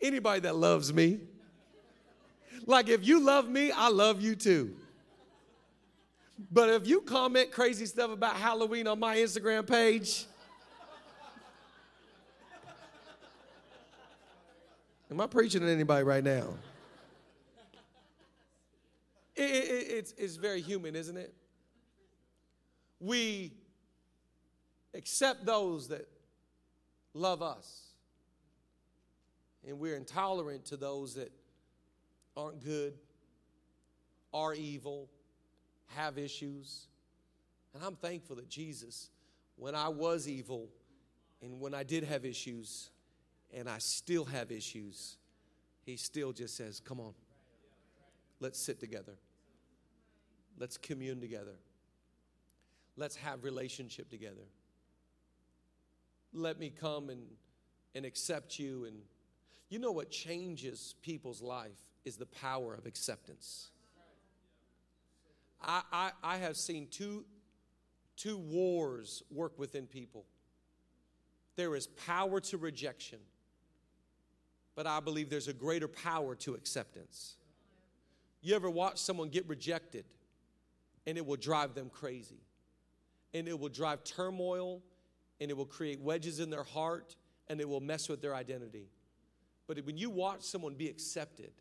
Anybody 0.01 0.39
that 0.41 0.55
loves 0.55 0.91
me. 0.93 1.19
Like, 2.65 2.87
if 2.87 3.05
you 3.05 3.19
love 3.19 3.49
me, 3.49 3.71
I 3.71 3.89
love 3.89 4.21
you 4.21 4.35
too. 4.35 4.75
But 6.51 6.69
if 6.69 6.87
you 6.87 7.01
comment 7.01 7.51
crazy 7.51 7.85
stuff 7.85 8.11
about 8.11 8.35
Halloween 8.37 8.87
on 8.87 8.99
my 8.99 9.17
Instagram 9.17 9.67
page, 9.67 10.25
Am 15.11 15.21
I 15.21 15.27
preaching 15.27 15.61
to 15.61 15.69
anybody 15.69 16.03
right 16.03 16.23
now? 16.23 16.55
It, 19.35 19.41
it, 19.41 19.87
it's, 19.91 20.13
it's 20.17 20.35
very 20.35 20.61
human, 20.61 20.95
isn't 20.95 21.17
it? 21.17 21.33
We 22.99 23.51
accept 24.93 25.45
those 25.45 25.87
that 25.89 26.07
love 27.13 27.41
us, 27.41 27.87
and 29.67 29.79
we're 29.79 29.95
intolerant 29.95 30.65
to 30.65 30.77
those 30.77 31.15
that 31.15 31.31
aren't 32.37 32.63
good, 32.63 32.93
are 34.33 34.53
evil, 34.53 35.09
have 35.87 36.17
issues. 36.17 36.87
And 37.73 37.83
I'm 37.83 37.95
thankful 37.95 38.35
that 38.37 38.49
Jesus, 38.49 39.09
when 39.55 39.75
I 39.75 39.89
was 39.89 40.27
evil 40.27 40.69
and 41.41 41.59
when 41.59 41.73
I 41.73 41.83
did 41.83 42.03
have 42.03 42.25
issues, 42.25 42.89
and 43.53 43.69
I 43.69 43.77
still 43.77 44.25
have 44.25 44.51
issues, 44.51 45.17
He 45.85 45.97
still 45.97 46.31
just 46.31 46.55
says, 46.55 46.79
Come 46.79 46.99
on, 46.99 47.13
let's 48.39 48.59
sit 48.59 48.79
together. 48.79 49.13
Let's 50.59 50.77
commune 50.77 51.19
together. 51.19 51.55
Let's 52.95 53.15
have 53.15 53.43
relationship 53.43 54.09
together. 54.09 54.47
Let 56.31 56.59
me 56.59 56.69
come 56.69 57.09
and, 57.09 57.23
and 57.95 58.05
accept 58.05 58.59
you. 58.59 58.85
And 58.85 58.97
you 59.69 59.79
know 59.79 59.91
what 59.91 60.11
changes 60.11 60.95
people's 61.01 61.41
life 61.41 61.71
is 62.05 62.17
the 62.17 62.25
power 62.27 62.75
of 62.75 62.85
acceptance. 62.85 63.71
I, 65.61 65.81
I, 65.91 66.11
I 66.23 66.37
have 66.37 66.57
seen 66.57 66.87
two, 66.91 67.25
two 68.15 68.37
wars 68.37 69.23
work 69.31 69.57
within 69.57 69.87
people. 69.87 70.25
There 71.55 71.75
is 71.75 71.87
power 71.87 72.39
to 72.41 72.57
rejection, 72.57 73.19
but 74.75 74.87
I 74.87 74.99
believe 74.99 75.29
there's 75.29 75.47
a 75.47 75.53
greater 75.53 75.87
power 75.87 76.35
to 76.35 76.55
acceptance. 76.55 77.35
You 78.41 78.55
ever 78.55 78.69
watch 78.69 78.97
someone 78.97 79.29
get 79.29 79.47
rejected 79.47 80.05
and 81.05 81.17
it 81.17 81.25
will 81.25 81.37
drive 81.37 81.75
them 81.75 81.89
crazy? 81.89 82.41
And 83.33 83.47
it 83.47 83.59
will 83.59 83.69
drive 83.69 84.03
turmoil 84.03 84.81
and 85.39 85.49
it 85.49 85.57
will 85.57 85.65
create 85.65 85.99
wedges 85.99 86.39
in 86.39 86.49
their 86.49 86.63
heart 86.63 87.15
and 87.47 87.59
it 87.59 87.67
will 87.67 87.81
mess 87.81 88.09
with 88.09 88.21
their 88.21 88.35
identity. 88.35 88.89
But 89.67 89.83
when 89.85 89.97
you 89.97 90.09
watch 90.09 90.41
someone 90.41 90.75
be 90.75 90.89
accepted 90.89 91.51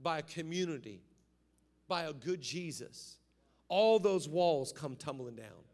by 0.00 0.18
a 0.18 0.22
community, 0.22 1.02
by 1.88 2.04
a 2.04 2.12
good 2.12 2.40
Jesus, 2.40 3.16
all 3.68 3.98
those 3.98 4.28
walls 4.28 4.72
come 4.72 4.96
tumbling 4.96 5.36
down. 5.36 5.65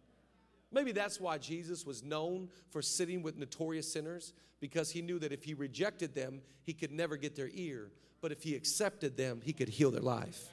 Maybe 0.73 0.93
that's 0.93 1.21
why 1.21 1.39
Jesus 1.39 1.85
was 1.85 2.03
known 2.03 2.49
for 2.71 2.81
sitting 2.81 3.23
with 3.23 3.37
notorious 3.37 3.93
sinners 3.93 4.33
because 4.61 4.91
he 4.91 5.03
knew 5.03 5.19
that 5.19 5.33
if 5.33 5.45
he 5.45 5.55
rejected 5.55 6.15
them, 6.15 6.41
he 6.63 6.73
could 6.73 6.93
never 6.93 7.17
get 7.17 7.37
their 7.37 7.51
ear. 7.53 7.91
But 8.21 8.33
if 8.33 8.43
he 8.43 8.55
accepted 8.55 9.17
them, 9.17 9.41
he 9.45 9.53
could 9.53 9.69
heal 9.69 9.91
their 9.91 10.01
life. 10.01 10.49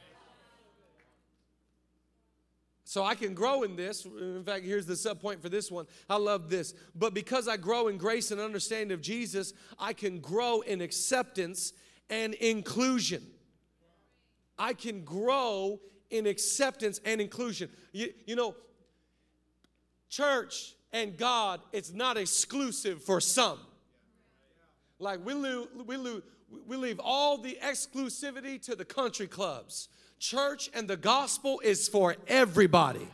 So 2.84 3.04
I 3.04 3.14
can 3.14 3.36
grow 3.36 3.62
in 3.62 3.76
this. 3.76 4.04
In 4.04 4.44
fact, 4.44 4.66
here's 4.66 4.88
the 4.88 4.96
sub 4.96 5.22
point 5.22 5.44
for 5.44 5.48
this 5.48 5.70
one. 5.70 5.86
I 6.10 6.18
love 6.18 6.50
this. 6.50 6.74
But 6.96 7.14
because 7.14 7.48
I 7.48 7.56
grow 7.56 7.88
in 7.88 7.98
grace 7.98 8.32
and 8.32 8.42
understanding 8.42 8.92
of 8.92 9.00
Jesus, 9.00 9.54
I 9.78 9.94
can 9.94 10.20
grow 10.20 10.62
in 10.62 10.82
acceptance 10.82 11.72
and 12.10 12.34
inclusion. 12.34 13.22
I 14.58 14.74
can 14.74 15.04
grow 15.04 15.80
in 16.10 16.26
acceptance 16.26 17.00
and 17.06 17.22
inclusion. 17.22 17.70
You, 17.92 18.12
you 18.26 18.36
know, 18.36 18.56
church 20.10 20.76
and 20.92 21.18
God, 21.18 21.62
it's 21.72 21.92
not 21.92 22.18
exclusive 22.18 23.04
for 23.04 23.22
some. 23.22 23.60
Like 25.00 25.24
we, 25.26 25.34
we, 25.34 26.22
we 26.68 26.78
leave 26.78 27.00
all 27.00 27.38
the 27.38 27.58
exclusivity 27.64 28.62
to 28.64 28.76
the 28.76 28.86
country 28.86 29.28
clubs. 29.28 29.90
Church 30.20 30.70
and 30.74 30.88
the 30.88 30.98
gospel 30.98 31.62
is 31.64 31.88
for 31.88 32.16
everybody. 32.28 33.08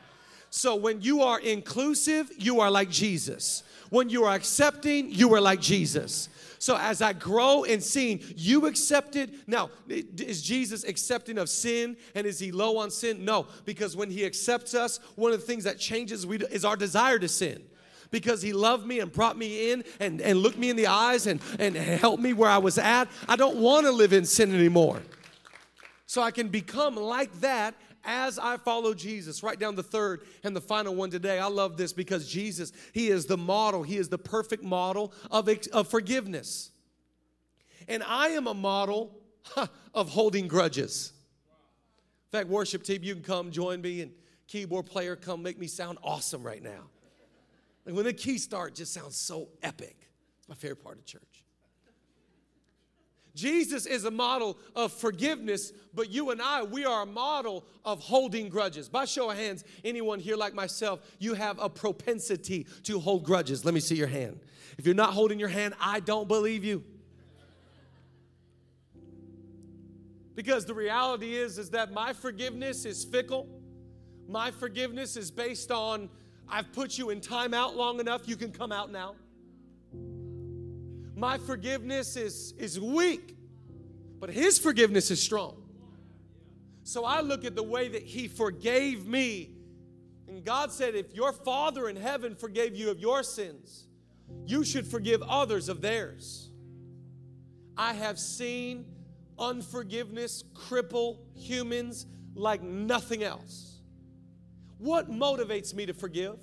So 0.55 0.73
when 0.77 1.01
you 1.01 1.21
are 1.21 1.37
inclusive, 1.37 2.31
you 2.37 2.61
are 2.61 2.71
like 2.71 2.89
Jesus. 2.89 3.61
When 3.89 4.07
you 4.07 4.23
are 4.23 4.33
accepting, 4.33 5.11
you 5.11 5.33
are 5.33 5.41
like 5.41 5.59
Jesus. 5.59 6.29
So 6.59 6.77
as 6.77 7.01
I 7.01 7.11
grow 7.11 7.63
in 7.63 7.81
seeing 7.81 8.21
you 8.37 8.65
accepted, 8.65 9.35
now 9.47 9.69
is 9.89 10.41
Jesus 10.41 10.85
accepting 10.85 11.37
of 11.39 11.49
sin 11.49 11.97
and 12.15 12.25
is 12.25 12.39
he 12.39 12.53
low 12.53 12.77
on 12.77 12.89
sin? 12.89 13.25
No, 13.25 13.47
because 13.65 13.97
when 13.97 14.09
he 14.09 14.25
accepts 14.25 14.73
us, 14.73 15.01
one 15.15 15.33
of 15.33 15.41
the 15.41 15.45
things 15.45 15.65
that 15.65 15.77
changes 15.77 16.23
is 16.23 16.63
our 16.63 16.77
desire 16.77 17.19
to 17.19 17.27
sin 17.27 17.61
because 18.09 18.41
he 18.41 18.53
loved 18.53 18.87
me 18.87 19.01
and 19.01 19.11
brought 19.11 19.37
me 19.37 19.73
in 19.73 19.83
and, 19.99 20.21
and 20.21 20.39
looked 20.39 20.57
me 20.57 20.69
in 20.69 20.77
the 20.77 20.87
eyes 20.87 21.27
and, 21.27 21.41
and 21.59 21.75
helped 21.75 22.23
me 22.23 22.31
where 22.31 22.49
I 22.49 22.59
was 22.59 22.77
at. 22.77 23.09
I 23.27 23.35
don't 23.35 23.57
want 23.57 23.87
to 23.87 23.91
live 23.91 24.13
in 24.13 24.23
sin 24.23 24.55
anymore. 24.55 25.01
So 26.05 26.21
I 26.21 26.31
can 26.31 26.47
become 26.47 26.95
like 26.95 27.41
that 27.41 27.75
as 28.05 28.39
I 28.39 28.57
follow 28.57 28.93
Jesus. 28.93 29.43
Write 29.43 29.59
down 29.59 29.75
the 29.75 29.83
third 29.83 30.21
and 30.43 30.55
the 30.55 30.61
final 30.61 30.95
one 30.95 31.09
today. 31.09 31.39
I 31.39 31.47
love 31.47 31.77
this 31.77 31.93
because 31.93 32.27
Jesus, 32.27 32.71
He 32.93 33.07
is 33.07 33.25
the 33.25 33.37
model, 33.37 33.83
He 33.83 33.97
is 33.97 34.09
the 34.09 34.17
perfect 34.17 34.63
model 34.63 35.13
of, 35.31 35.49
of 35.73 35.87
forgiveness. 35.87 36.71
And 37.87 38.03
I 38.03 38.29
am 38.29 38.47
a 38.47 38.53
model 38.53 39.19
of 39.93 40.09
holding 40.09 40.47
grudges. 40.47 41.13
In 42.31 42.39
fact, 42.39 42.49
worship 42.49 42.83
team, 42.83 43.03
you 43.03 43.13
can 43.13 43.23
come 43.23 43.51
join 43.51 43.81
me, 43.81 44.01
and 44.01 44.11
keyboard 44.47 44.85
player, 44.85 45.15
come 45.15 45.43
make 45.43 45.59
me 45.59 45.67
sound 45.67 45.97
awesome 46.03 46.43
right 46.43 46.61
now. 46.61 46.89
Like 47.85 47.95
when 47.95 48.05
the 48.05 48.13
keys 48.13 48.43
start, 48.43 48.75
just 48.75 48.93
sounds 48.93 49.15
so 49.15 49.49
epic. 49.61 49.95
It's 50.39 50.49
my 50.49 50.55
favorite 50.55 50.83
part 50.83 50.97
of 50.97 51.05
church. 51.05 51.34
Jesus 53.35 53.85
is 53.85 54.05
a 54.05 54.11
model 54.11 54.57
of 54.75 54.93
forgiveness, 54.93 55.73
but 55.93 56.09
you 56.09 56.31
and 56.31 56.41
I, 56.41 56.63
we 56.63 56.85
are 56.85 57.03
a 57.03 57.05
model 57.05 57.65
of 57.83 57.99
holding 57.99 58.47
grudges. 58.47 58.87
By 58.87 59.03
show 59.03 59.29
of 59.29 59.37
hands, 59.37 59.65
anyone 59.83 60.19
here 60.19 60.37
like 60.37 60.53
myself, 60.53 61.01
you 61.19 61.33
have 61.33 61.59
a 61.59 61.69
propensity 61.69 62.65
to 62.83 62.99
hold 62.99 63.25
grudges. 63.25 63.65
Let 63.65 63.73
me 63.73 63.81
see 63.81 63.95
your 63.95 64.07
hand. 64.07 64.39
If 64.77 64.85
you're 64.85 64.95
not 64.95 65.13
holding 65.13 65.37
your 65.37 65.49
hand, 65.49 65.73
I 65.79 65.99
don't 65.99 66.29
believe 66.29 66.63
you. 66.63 66.83
Because 70.33 70.65
the 70.65 70.73
reality 70.73 71.35
is 71.35 71.57
is 71.57 71.69
that 71.71 71.91
my 71.91 72.13
forgiveness 72.13 72.85
is 72.85 73.03
fickle. 73.03 73.47
My 74.27 74.49
forgiveness 74.51 75.17
is 75.17 75.29
based 75.29 75.71
on 75.71 76.09
I've 76.47 76.71
put 76.73 76.97
you 76.97 77.09
in 77.09 77.21
timeout 77.21 77.75
long 77.75 77.99
enough, 77.99 78.27
you 78.27 78.35
can 78.35 78.51
come 78.51 78.71
out 78.71 78.91
now. 78.91 79.15
My 81.15 81.37
forgiveness 81.37 82.17
is, 82.17 82.53
is 82.57 82.79
weak, 82.79 83.37
but 84.19 84.29
His 84.29 84.59
forgiveness 84.59 85.11
is 85.11 85.21
strong. 85.21 85.61
So 86.83 87.05
I 87.05 87.21
look 87.21 87.45
at 87.45 87.55
the 87.55 87.63
way 87.63 87.87
that 87.87 88.03
He 88.03 88.27
forgave 88.27 89.07
me. 89.07 89.51
And 90.27 90.43
God 90.43 90.71
said, 90.71 90.95
if 90.95 91.13
your 91.13 91.31
Father 91.31 91.87
in 91.87 91.95
heaven 91.95 92.35
forgave 92.35 92.75
you 92.75 92.89
of 92.91 92.99
your 92.99 93.23
sins, 93.23 93.87
you 94.45 94.63
should 94.63 94.85
forgive 94.85 95.21
others 95.23 95.69
of 95.69 95.81
theirs. 95.81 96.49
I 97.77 97.93
have 97.93 98.19
seen 98.19 98.85
unforgiveness 99.37 100.43
cripple 100.53 101.19
humans 101.35 102.05
like 102.33 102.61
nothing 102.61 103.23
else. 103.23 103.79
What 104.77 105.09
motivates 105.09 105.73
me 105.73 105.85
to 105.85 105.93
forgive? 105.93 106.37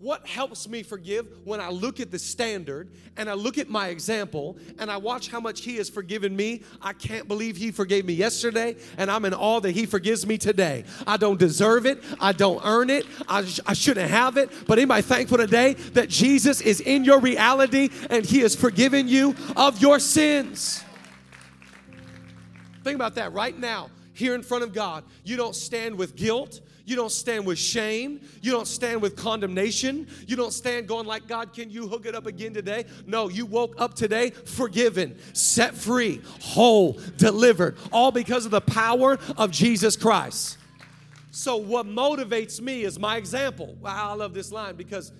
What 0.00 0.26
helps 0.26 0.68
me 0.68 0.82
forgive 0.82 1.26
when 1.44 1.60
I 1.60 1.70
look 1.70 1.98
at 1.98 2.10
the 2.10 2.18
standard 2.18 2.90
and 3.16 3.30
I 3.30 3.34
look 3.34 3.58
at 3.58 3.70
my 3.70 3.88
example 3.88 4.58
and 4.78 4.90
I 4.90 4.96
watch 4.98 5.28
how 5.28 5.40
much 5.40 5.62
He 5.62 5.76
has 5.76 5.88
forgiven 5.88 6.34
me? 6.34 6.62
I 6.82 6.92
can't 6.92 7.26
believe 7.26 7.56
He 7.56 7.70
forgave 7.70 8.04
me 8.04 8.12
yesterday, 8.12 8.76
and 8.98 9.10
I'm 9.10 9.24
in 9.24 9.32
awe 9.32 9.60
that 9.60 9.70
He 9.70 9.86
forgives 9.86 10.26
me 10.26 10.36
today. 10.36 10.84
I 11.06 11.16
don't 11.16 11.38
deserve 11.38 11.86
it, 11.86 12.02
I 12.20 12.32
don't 12.32 12.60
earn 12.64 12.90
it, 12.90 13.06
I, 13.28 13.44
sh- 13.44 13.60
I 13.66 13.72
shouldn't 13.72 14.10
have 14.10 14.36
it. 14.36 14.50
But 14.66 14.78
anybody 14.78 15.02
thankful 15.02 15.38
today 15.38 15.74
that 15.94 16.10
Jesus 16.10 16.60
is 16.60 16.80
in 16.80 17.04
your 17.04 17.20
reality 17.20 17.88
and 18.10 18.26
He 18.26 18.40
has 18.40 18.54
forgiven 18.54 19.08
you 19.08 19.34
of 19.56 19.80
your 19.80 19.98
sins? 20.00 20.84
Think 22.82 22.96
about 22.96 23.14
that 23.14 23.32
right 23.32 23.58
now, 23.58 23.90
here 24.12 24.34
in 24.34 24.42
front 24.42 24.64
of 24.64 24.74
God. 24.74 25.04
You 25.24 25.36
don't 25.36 25.56
stand 25.56 25.96
with 25.96 26.14
guilt. 26.14 26.60
You 26.86 26.96
don't 26.96 27.12
stand 27.12 27.46
with 27.46 27.58
shame. 27.58 28.20
You 28.42 28.52
don't 28.52 28.66
stand 28.66 29.00
with 29.00 29.16
condemnation. 29.16 30.06
You 30.26 30.36
don't 30.36 30.52
stand 30.52 30.86
going 30.86 31.06
like, 31.06 31.26
God, 31.26 31.54
can 31.54 31.70
you 31.70 31.88
hook 31.88 32.04
it 32.04 32.14
up 32.14 32.26
again 32.26 32.52
today? 32.52 32.84
No, 33.06 33.28
you 33.28 33.46
woke 33.46 33.74
up 33.78 33.94
today 33.94 34.30
forgiven, 34.30 35.18
set 35.32 35.74
free, 35.74 36.20
whole, 36.40 36.98
delivered, 37.16 37.78
all 37.90 38.12
because 38.12 38.44
of 38.44 38.50
the 38.50 38.60
power 38.60 39.18
of 39.38 39.50
Jesus 39.50 39.96
Christ. 39.96 40.58
So, 41.30 41.56
what 41.56 41.86
motivates 41.86 42.60
me 42.60 42.84
is 42.84 42.98
my 42.98 43.16
example. 43.16 43.74
Wow, 43.80 44.10
I 44.10 44.14
love 44.14 44.34
this 44.34 44.52
line 44.52 44.76
because 44.76 45.10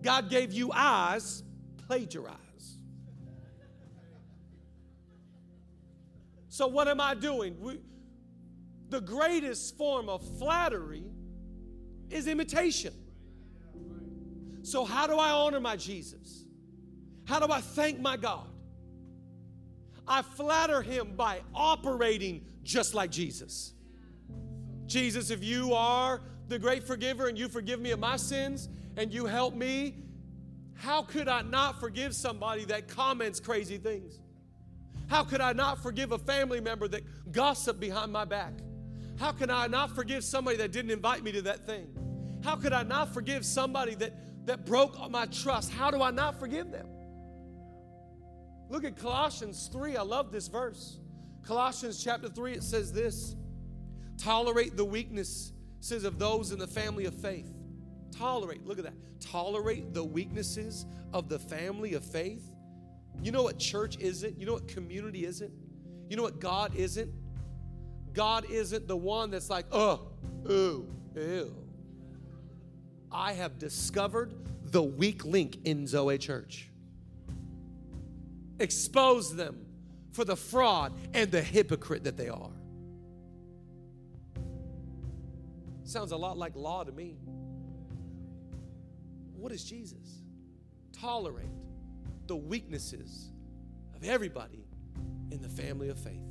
God 0.00 0.30
gave 0.30 0.52
you 0.52 0.70
eyes, 0.72 1.42
plagiarize. 1.86 2.38
So, 6.48 6.68
what 6.68 6.86
am 6.86 7.00
I 7.00 7.14
doing? 7.14 7.60
We, 7.60 7.80
the 8.94 9.00
greatest 9.00 9.76
form 9.76 10.08
of 10.08 10.22
flattery 10.38 11.02
is 12.10 12.28
imitation. 12.28 12.94
So, 14.62 14.84
how 14.84 15.08
do 15.08 15.16
I 15.16 15.30
honor 15.30 15.58
my 15.58 15.74
Jesus? 15.74 16.44
How 17.24 17.40
do 17.44 17.52
I 17.52 17.60
thank 17.60 17.98
my 17.98 18.16
God? 18.16 18.46
I 20.06 20.22
flatter 20.22 20.80
him 20.80 21.16
by 21.16 21.40
operating 21.52 22.46
just 22.62 22.94
like 22.94 23.10
Jesus. 23.10 23.72
Jesus, 24.86 25.30
if 25.30 25.42
you 25.42 25.72
are 25.72 26.20
the 26.46 26.58
great 26.60 26.84
forgiver 26.84 27.26
and 27.26 27.36
you 27.36 27.48
forgive 27.48 27.80
me 27.80 27.90
of 27.90 27.98
my 27.98 28.16
sins 28.16 28.68
and 28.96 29.12
you 29.12 29.26
help 29.26 29.56
me, 29.56 30.04
how 30.74 31.02
could 31.02 31.26
I 31.26 31.42
not 31.42 31.80
forgive 31.80 32.14
somebody 32.14 32.64
that 32.66 32.86
comments 32.86 33.40
crazy 33.40 33.76
things? 33.76 34.20
How 35.08 35.24
could 35.24 35.40
I 35.40 35.52
not 35.52 35.82
forgive 35.82 36.12
a 36.12 36.18
family 36.18 36.60
member 36.60 36.86
that 36.86 37.02
gossiped 37.32 37.80
behind 37.80 38.12
my 38.12 38.24
back? 38.24 38.52
How 39.18 39.32
can 39.32 39.50
I 39.50 39.66
not 39.66 39.94
forgive 39.94 40.24
somebody 40.24 40.56
that 40.58 40.72
didn't 40.72 40.90
invite 40.90 41.22
me 41.22 41.32
to 41.32 41.42
that 41.42 41.66
thing? 41.66 41.88
How 42.42 42.56
could 42.56 42.72
I 42.72 42.82
not 42.82 43.14
forgive 43.14 43.44
somebody 43.44 43.94
that, 43.96 44.46
that 44.46 44.66
broke 44.66 45.10
my 45.10 45.26
trust? 45.26 45.72
How 45.72 45.90
do 45.90 46.02
I 46.02 46.10
not 46.10 46.38
forgive 46.38 46.70
them? 46.70 46.86
Look 48.68 48.84
at 48.84 48.96
Colossians 48.96 49.68
3. 49.72 49.96
I 49.96 50.02
love 50.02 50.32
this 50.32 50.48
verse. 50.48 50.98
Colossians 51.42 52.02
chapter 52.02 52.28
3, 52.28 52.54
it 52.54 52.62
says 52.62 52.92
this 52.92 53.36
Tolerate 54.18 54.76
the 54.76 54.84
weaknesses 54.84 55.52
of 56.04 56.18
those 56.18 56.52
in 56.52 56.58
the 56.58 56.66
family 56.66 57.04
of 57.04 57.14
faith. 57.14 57.50
Tolerate, 58.16 58.66
look 58.66 58.78
at 58.78 58.84
that. 58.84 58.94
Tolerate 59.20 59.92
the 59.94 60.04
weaknesses 60.04 60.86
of 61.12 61.28
the 61.28 61.38
family 61.38 61.94
of 61.94 62.04
faith. 62.04 62.50
You 63.22 63.32
know 63.32 63.42
what 63.42 63.58
church 63.58 63.96
isn't? 63.98 64.38
You 64.38 64.46
know 64.46 64.54
what 64.54 64.68
community 64.68 65.24
isn't? 65.24 65.52
You 66.08 66.16
know 66.16 66.22
what 66.22 66.40
God 66.40 66.74
isn't? 66.74 67.10
God 68.14 68.46
isn't 68.48 68.86
the 68.88 68.96
one 68.96 69.30
that's 69.30 69.50
like, 69.50 69.66
uh, 69.72 69.96
oh, 69.96 70.50
ooh, 70.50 70.88
ew. 71.16 71.54
I 73.10 73.32
have 73.32 73.58
discovered 73.58 74.32
the 74.70 74.82
weak 74.82 75.24
link 75.24 75.58
in 75.64 75.86
Zoe 75.86 76.18
Church. 76.18 76.68
Expose 78.58 79.34
them 79.34 79.66
for 80.12 80.24
the 80.24 80.36
fraud 80.36 80.92
and 81.12 81.30
the 81.30 81.42
hypocrite 81.42 82.04
that 82.04 82.16
they 82.16 82.28
are. 82.28 82.50
Sounds 85.82 86.12
a 86.12 86.16
lot 86.16 86.38
like 86.38 86.54
law 86.54 86.82
to 86.84 86.92
me. 86.92 87.16
What 89.36 89.52
is 89.52 89.64
Jesus? 89.64 90.22
Tolerate 90.92 91.46
the 92.26 92.36
weaknesses 92.36 93.30
of 93.94 94.04
everybody 94.04 94.64
in 95.30 95.42
the 95.42 95.48
family 95.48 95.88
of 95.88 95.98
faith. 95.98 96.23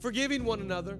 Forgiving 0.00 0.44
one 0.44 0.60
another 0.60 0.98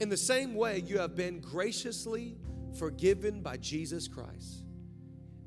in 0.00 0.08
the 0.08 0.16
same 0.16 0.54
way 0.54 0.82
you 0.86 0.98
have 0.98 1.14
been 1.14 1.40
graciously 1.40 2.36
forgiven 2.78 3.42
by 3.42 3.56
Jesus 3.56 4.08
Christ. 4.08 4.64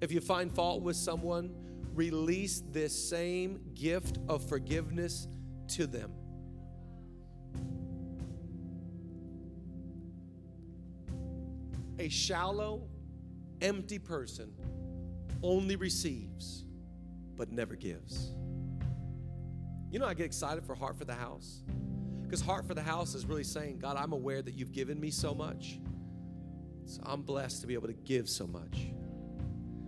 If 0.01 0.11
you 0.11 0.21
find 0.21 0.53
fault 0.53 0.81
with 0.81 0.95
someone, 0.95 1.51
release 1.93 2.63
this 2.71 3.09
same 3.09 3.59
gift 3.73 4.19
of 4.27 4.47
forgiveness 4.47 5.27
to 5.69 5.87
them. 5.87 6.11
A 11.99 12.09
shallow, 12.09 12.87
empty 13.61 13.99
person 13.99 14.51
only 15.43 15.75
receives 15.75 16.65
but 17.35 17.51
never 17.51 17.75
gives. 17.75 18.33
You 19.91 19.99
know, 19.99 20.05
I 20.05 20.13
get 20.13 20.25
excited 20.25 20.65
for 20.65 20.73
Heart 20.73 20.97
for 20.97 21.05
the 21.05 21.13
House 21.13 21.63
because 22.31 22.45
Heart 22.45 22.65
for 22.65 22.73
the 22.73 22.81
House 22.81 23.13
is 23.13 23.25
really 23.25 23.43
saying, 23.43 23.79
God, 23.79 23.97
I'm 23.97 24.13
aware 24.13 24.41
that 24.41 24.53
you've 24.53 24.71
given 24.71 24.97
me 24.97 25.11
so 25.11 25.35
much. 25.35 25.77
So 26.85 27.01
I'm 27.05 27.23
blessed 27.23 27.59
to 27.59 27.67
be 27.67 27.73
able 27.73 27.89
to 27.89 27.93
give 27.93 28.29
so 28.29 28.47
much. 28.47 28.87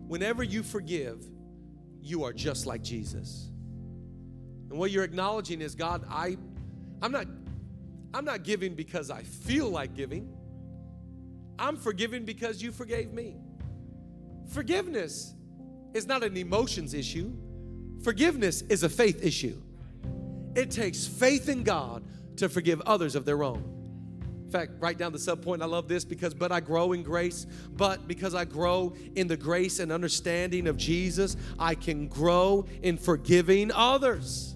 Whenever 0.09 0.43
you 0.43 0.61
forgive, 0.61 1.23
you 2.01 2.25
are 2.25 2.33
just 2.33 2.65
like 2.65 2.83
Jesus. 2.83 3.47
And 4.69 4.77
what 4.77 4.91
you're 4.91 5.05
acknowledging 5.05 5.61
is, 5.61 5.73
God, 5.73 6.03
I, 6.09 6.35
I'm 7.01 7.13
not, 7.13 7.27
I'm 8.13 8.25
not 8.25 8.43
giving 8.43 8.75
because 8.75 9.09
I 9.09 9.23
feel 9.23 9.69
like 9.69 9.95
giving. 9.95 10.27
I'm 11.57 11.77
forgiving 11.77 12.25
because 12.25 12.61
you 12.61 12.73
forgave 12.73 13.13
me. 13.13 13.37
Forgiveness 14.49 15.33
is 15.93 16.07
not 16.07 16.25
an 16.25 16.35
emotions 16.35 16.93
issue. 16.93 17.31
Forgiveness 18.03 18.63
is 18.63 18.83
a 18.83 18.89
faith 18.89 19.23
issue. 19.23 19.61
It 20.55 20.71
takes 20.71 21.07
faith 21.07 21.47
in 21.47 21.63
God 21.63 22.03
to 22.37 22.49
forgive 22.49 22.81
others 22.81 23.15
of 23.15 23.25
their 23.25 23.43
own. 23.43 23.63
In 24.45 24.51
fact, 24.51 24.73
write 24.79 24.97
down 24.97 25.11
the 25.11 25.19
sub 25.19 25.41
point. 25.41 25.61
I 25.63 25.65
love 25.65 25.87
this 25.87 26.05
because, 26.05 26.33
but 26.33 26.51
I 26.51 26.59
grow 26.59 26.93
in 26.93 27.01
grace. 27.01 27.47
But 27.71 28.07
because 28.07 28.35
I 28.35 28.45
grow 28.45 28.93
in 29.15 29.27
the 29.27 29.37
grace 29.37 29.79
and 29.79 29.91
understanding 29.91 30.67
of 30.67 30.77
Jesus, 30.77 31.35
I 31.57 31.73
can 31.73 32.07
grow 32.07 32.65
in 32.83 32.97
forgiving 32.97 33.71
others. 33.71 34.55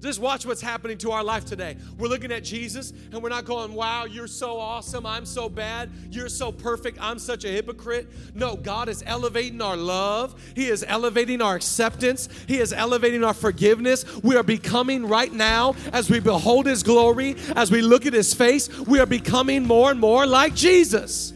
Just 0.00 0.18
watch 0.18 0.46
what's 0.46 0.62
happening 0.62 0.96
to 0.98 1.10
our 1.10 1.22
life 1.22 1.44
today. 1.44 1.76
We're 1.98 2.08
looking 2.08 2.32
at 2.32 2.42
Jesus 2.42 2.92
and 3.12 3.22
we're 3.22 3.28
not 3.28 3.44
going, 3.44 3.74
wow, 3.74 4.04
you're 4.04 4.26
so 4.26 4.58
awesome. 4.58 5.04
I'm 5.04 5.26
so 5.26 5.48
bad. 5.48 5.90
You're 6.10 6.30
so 6.30 6.50
perfect. 6.50 6.98
I'm 7.00 7.18
such 7.18 7.44
a 7.44 7.48
hypocrite. 7.48 8.08
No, 8.34 8.56
God 8.56 8.88
is 8.88 9.02
elevating 9.06 9.60
our 9.60 9.76
love. 9.76 10.40
He 10.56 10.68
is 10.68 10.84
elevating 10.88 11.42
our 11.42 11.54
acceptance. 11.54 12.28
He 12.48 12.58
is 12.58 12.72
elevating 12.72 13.24
our 13.24 13.34
forgiveness. 13.34 14.06
We 14.22 14.36
are 14.36 14.42
becoming 14.42 15.06
right 15.06 15.32
now, 15.32 15.74
as 15.92 16.08
we 16.08 16.18
behold 16.18 16.66
His 16.66 16.82
glory, 16.82 17.36
as 17.54 17.70
we 17.70 17.82
look 17.82 18.06
at 18.06 18.14
His 18.14 18.32
face, 18.32 18.70
we 18.80 19.00
are 19.00 19.06
becoming 19.06 19.66
more 19.66 19.90
and 19.90 20.00
more 20.00 20.26
like 20.26 20.54
Jesus. 20.54 21.34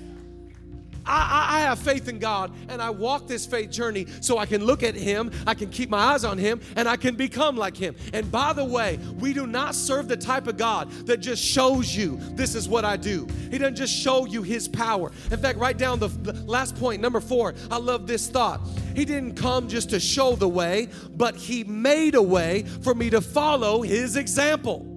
I, 1.07 1.59
I, 1.59 1.61
have 1.61 1.79
faith 1.79 2.09
in 2.09 2.19
God 2.19 2.53
and 2.69 2.81
I 2.81 2.91
walk 2.91 3.27
this 3.27 3.47
faith 3.47 3.71
journey 3.71 4.07
so 4.21 4.39
I 4.39 4.47
can 4.47 4.65
look 4.65 4.83
at 4.83 4.95
Him, 4.95 5.31
I 5.47 5.55
can 5.55 5.71
keep 5.71 5.91
my 5.91 5.99
eyes 5.99 6.25
on 6.25 6.39
Him, 6.39 6.61
and 6.77 6.89
I 6.89 6.97
can 6.97 7.15
become 7.15 7.57
like 7.57 7.77
Him. 7.77 7.95
And 8.13 8.31
by 8.31 8.53
the 8.53 8.65
way, 8.65 8.99
we 9.19 9.33
do 9.33 9.47
not 9.47 9.75
serve 9.75 10.09
the 10.09 10.17
type 10.17 10.47
of 10.47 10.57
God 10.57 10.91
that 11.07 11.19
just 11.19 11.45
shows 11.45 11.95
you 11.95 12.17
this 12.33 12.55
is 12.55 12.69
what 12.69 12.85
I 12.85 12.97
do. 12.97 13.27
He 13.51 13.59
doesn't 13.59 13.77
just 13.77 13.95
show 13.95 14.27
you 14.27 14.43
His 14.43 14.69
power. 14.69 15.13
In 15.31 15.39
fact, 15.39 15.59
write 15.59 15.79
down 15.79 15.99
the, 15.99 16.09
the 16.09 16.33
last 16.45 16.77
point, 16.77 17.03
number 17.03 17.21
four. 17.21 17.55
I 17.71 17.79
love 17.79 18.07
this 18.07 18.29
thought. 18.29 18.61
He 18.95 19.05
didn't 19.05 19.35
come 19.35 19.69
just 19.69 19.91
to 19.91 20.01
show 20.01 20.37
the 20.37 20.49
way, 20.49 20.89
but 21.11 21.37
He 21.37 21.65
made 21.65 22.15
a 22.15 22.23
way 22.23 22.63
for 22.83 22.95
me 22.95 23.11
to 23.11 23.21
follow 23.21 23.83
His 23.83 24.17
example. 24.17 24.94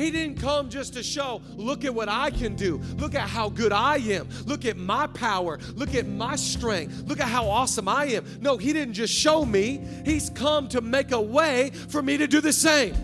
He 0.00 0.10
didn't 0.10 0.40
come 0.40 0.70
just 0.70 0.94
to 0.94 1.02
show, 1.02 1.42
look 1.56 1.84
at 1.84 1.94
what 1.94 2.08
I 2.08 2.30
can 2.30 2.56
do. 2.56 2.78
Look 2.96 3.14
at 3.14 3.28
how 3.28 3.50
good 3.50 3.70
I 3.70 3.98
am. 3.98 4.28
Look 4.46 4.64
at 4.64 4.78
my 4.78 5.06
power. 5.08 5.58
Look 5.74 5.94
at 5.94 6.06
my 6.06 6.36
strength. 6.36 7.02
Look 7.06 7.20
at 7.20 7.28
how 7.28 7.46
awesome 7.46 7.86
I 7.86 8.06
am. 8.06 8.24
No, 8.40 8.56
He 8.56 8.72
didn't 8.72 8.94
just 8.94 9.12
show 9.12 9.44
me, 9.44 9.86
He's 10.06 10.30
come 10.30 10.68
to 10.68 10.80
make 10.80 11.12
a 11.12 11.20
way 11.20 11.70
for 11.90 12.00
me 12.00 12.16
to 12.16 12.26
do 12.26 12.40
the 12.40 12.52
same. 12.52 12.94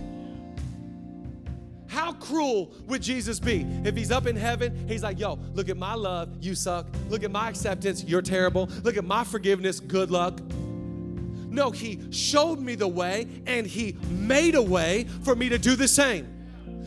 How 1.86 2.12
cruel 2.14 2.72
would 2.86 3.02
Jesus 3.02 3.38
be 3.40 3.66
if 3.84 3.94
he's 3.94 4.10
up 4.10 4.26
in 4.26 4.34
heaven? 4.34 4.88
He's 4.88 5.02
like, 5.02 5.18
yo, 5.18 5.38
look 5.54 5.68
at 5.68 5.76
my 5.76 5.94
love, 5.94 6.28
you 6.40 6.54
suck. 6.54 6.86
Look 7.08 7.22
at 7.24 7.30
my 7.30 7.48
acceptance, 7.48 8.04
you're 8.04 8.22
terrible. 8.22 8.68
Look 8.82 8.96
at 8.96 9.04
my 9.04 9.22
forgiveness, 9.24 9.80
good 9.80 10.10
luck. 10.10 10.40
No, 10.50 11.70
he 11.70 12.00
showed 12.10 12.58
me 12.58 12.74
the 12.74 12.88
way 12.88 13.28
and 13.46 13.66
he 13.66 13.96
made 14.10 14.54
a 14.54 14.62
way 14.62 15.04
for 15.22 15.34
me 15.34 15.48
to 15.48 15.58
do 15.58 15.76
the 15.76 15.88
same. 15.88 16.35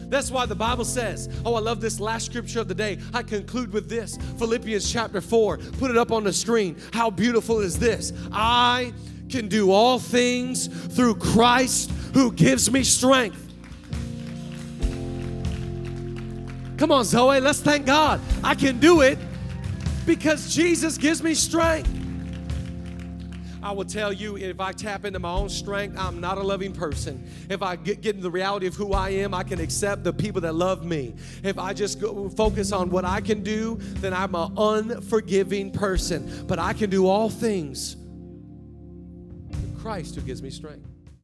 That's 0.10 0.32
why 0.32 0.46
the 0.46 0.56
Bible 0.56 0.86
says, 0.86 1.30
oh, 1.46 1.54
I 1.54 1.60
love 1.60 1.82
this 1.82 2.00
last 2.00 2.26
scripture 2.26 2.60
of 2.62 2.68
the 2.68 2.76
day. 2.76 2.98
I 3.14 3.24
conclude 3.24 3.72
with 3.72 3.88
this 3.88 4.18
Philippians 4.38 4.92
chapter 4.92 5.22
4. 5.22 5.58
Put 5.58 5.92
it 5.92 5.98
up 5.98 6.12
on 6.12 6.24
the 6.24 6.34
screen. 6.34 6.78
How 6.92 7.10
beautiful 7.10 7.60
is 7.60 7.78
this? 7.78 8.12
I 8.32 8.94
can 9.30 9.48
do 9.48 9.72
all 9.72 10.00
things 10.00 10.68
through 10.68 11.16
Christ 11.16 11.92
who 12.14 12.32
gives 12.32 12.72
me 12.72 12.84
strength. 12.84 13.46
Come 16.78 16.92
on, 16.92 17.04
Zoe, 17.04 17.40
let's 17.40 17.60
thank 17.60 17.86
God. 17.86 18.22
I 18.44 18.56
can 18.56 18.80
do 18.80 19.02
it 19.02 19.20
because 20.06 20.56
Jesus 20.56 20.98
gives 20.98 21.22
me 21.22 21.36
strength. 21.36 21.99
I 23.62 23.72
will 23.72 23.86
tell 23.86 24.14
you 24.14 24.38
if 24.38 24.60
I 24.60 24.72
tap 24.72 25.04
into 25.06 25.20
my 25.20 25.32
own 25.32 25.50
strength, 25.50 25.98
I'm 25.98 26.22
not 26.22 26.38
a 26.38 26.42
loving 26.42 26.74
person. 26.74 27.30
If 27.50 27.62
I 27.62 27.76
get, 27.76 28.02
get 28.02 28.16
in 28.16 28.22
the 28.22 28.32
reality 28.32 28.68
of 28.68 28.76
who 28.76 28.94
I 28.94 29.10
am, 29.10 29.34
I 29.34 29.44
can 29.44 29.60
accept 29.60 30.04
the 30.04 30.14
people 30.14 30.42
that 30.42 30.56
love 30.56 30.86
me. 30.86 31.16
If 31.44 31.60
I 31.60 31.74
just 31.74 32.00
go, 32.00 32.30
focus 32.30 32.72
on 32.72 32.90
what 32.90 33.04
I 33.04 33.20
can 33.20 33.44
do, 33.44 33.78
then 33.96 34.14
I'm 34.14 34.34
an 34.34 34.54
unforgiving 34.58 35.72
person. 35.72 36.46
But 36.48 36.60
I 36.60 36.74
can 36.74 36.90
do 36.90 37.08
all 37.08 37.30
things 37.30 37.96
through 39.52 39.82
Christ 39.82 40.16
who 40.16 40.22
gives 40.22 40.42
me 40.42 40.50
strength. 40.50 40.88